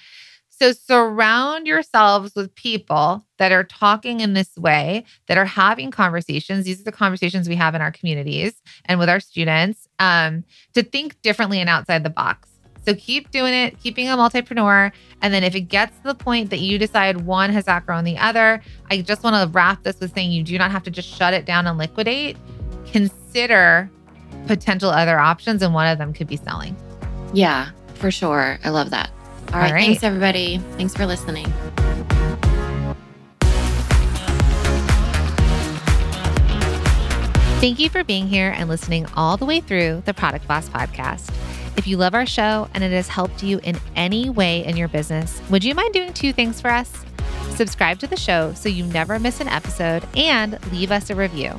So 0.48 0.72
surround 0.72 1.66
yourselves 1.66 2.34
with 2.34 2.54
people 2.54 3.26
that 3.36 3.52
are 3.52 3.64
talking 3.64 4.20
in 4.20 4.32
this 4.32 4.56
way, 4.56 5.04
that 5.26 5.36
are 5.36 5.44
having 5.44 5.90
conversations. 5.90 6.64
These 6.64 6.80
are 6.80 6.84
the 6.84 6.92
conversations 6.92 7.46
we 7.46 7.56
have 7.56 7.74
in 7.74 7.82
our 7.82 7.92
communities 7.92 8.62
and 8.86 8.98
with 8.98 9.10
our 9.10 9.20
students 9.20 9.86
um, 9.98 10.44
to 10.72 10.82
think 10.82 11.20
differently 11.20 11.60
and 11.60 11.68
outside 11.68 12.04
the 12.04 12.10
box. 12.10 12.48
So 12.86 12.94
keep 12.94 13.30
doing 13.32 13.52
it, 13.52 13.78
keep 13.80 13.96
being 13.96 14.08
a 14.08 14.16
multipreneur. 14.16 14.92
And 15.20 15.34
then 15.34 15.44
if 15.44 15.54
it 15.54 15.62
gets 15.62 15.98
to 15.98 16.04
the 16.04 16.14
point 16.14 16.48
that 16.50 16.60
you 16.60 16.78
decide 16.78 17.22
one 17.22 17.50
has 17.50 17.68
outgrown 17.68 18.04
the 18.04 18.16
other, 18.16 18.62
I 18.90 19.02
just 19.02 19.24
want 19.24 19.34
to 19.36 19.52
wrap 19.52 19.82
this 19.82 20.00
with 20.00 20.14
saying 20.14 20.30
you 20.30 20.42
do 20.42 20.56
not 20.56 20.70
have 20.70 20.84
to 20.84 20.90
just 20.90 21.08
shut 21.08 21.34
it 21.34 21.44
down 21.44 21.66
and 21.66 21.76
liquidate. 21.76 22.38
Consider 22.86 23.26
consider 23.36 23.90
potential 24.46 24.90
other 24.90 25.18
options, 25.18 25.62
and 25.62 25.74
one 25.74 25.86
of 25.88 25.98
them 25.98 26.12
could 26.12 26.26
be 26.26 26.36
selling. 26.36 26.76
Yeah, 27.32 27.70
for 27.94 28.10
sure. 28.10 28.58
I 28.64 28.70
love 28.70 28.90
that. 28.90 29.10
All 29.52 29.60
right. 29.60 29.68
All 29.68 29.72
right. 29.74 29.86
Thanks, 29.86 30.02
everybody. 30.02 30.58
Thanks 30.76 30.94
for 30.94 31.06
listening. 31.06 31.52
Thank 37.60 37.78
you 37.78 37.88
for 37.88 38.04
being 38.04 38.28
here 38.28 38.54
and 38.56 38.68
listening 38.68 39.06
all 39.16 39.36
the 39.36 39.46
way 39.46 39.60
through 39.60 40.02
the 40.04 40.14
Product 40.14 40.46
Boss 40.46 40.68
podcast. 40.68 41.32
If 41.76 41.86
you 41.86 41.96
love 41.96 42.14
our 42.14 42.26
show 42.26 42.68
and 42.74 42.84
it 42.84 42.92
has 42.92 43.08
helped 43.08 43.42
you 43.42 43.60
in 43.62 43.78
any 43.96 44.28
way 44.30 44.64
in 44.64 44.76
your 44.76 44.88
business, 44.88 45.40
would 45.50 45.64
you 45.64 45.74
mind 45.74 45.92
doing 45.92 46.12
two 46.12 46.32
things 46.32 46.60
for 46.60 46.70
us? 46.70 47.04
Subscribe 47.50 47.98
to 48.00 48.06
the 48.06 48.16
show 48.16 48.52
so 48.54 48.68
you 48.68 48.84
never 48.84 49.18
miss 49.18 49.40
an 49.40 49.48
episode 49.48 50.06
and 50.14 50.58
leave 50.70 50.92
us 50.92 51.10
a 51.10 51.14
review. 51.14 51.58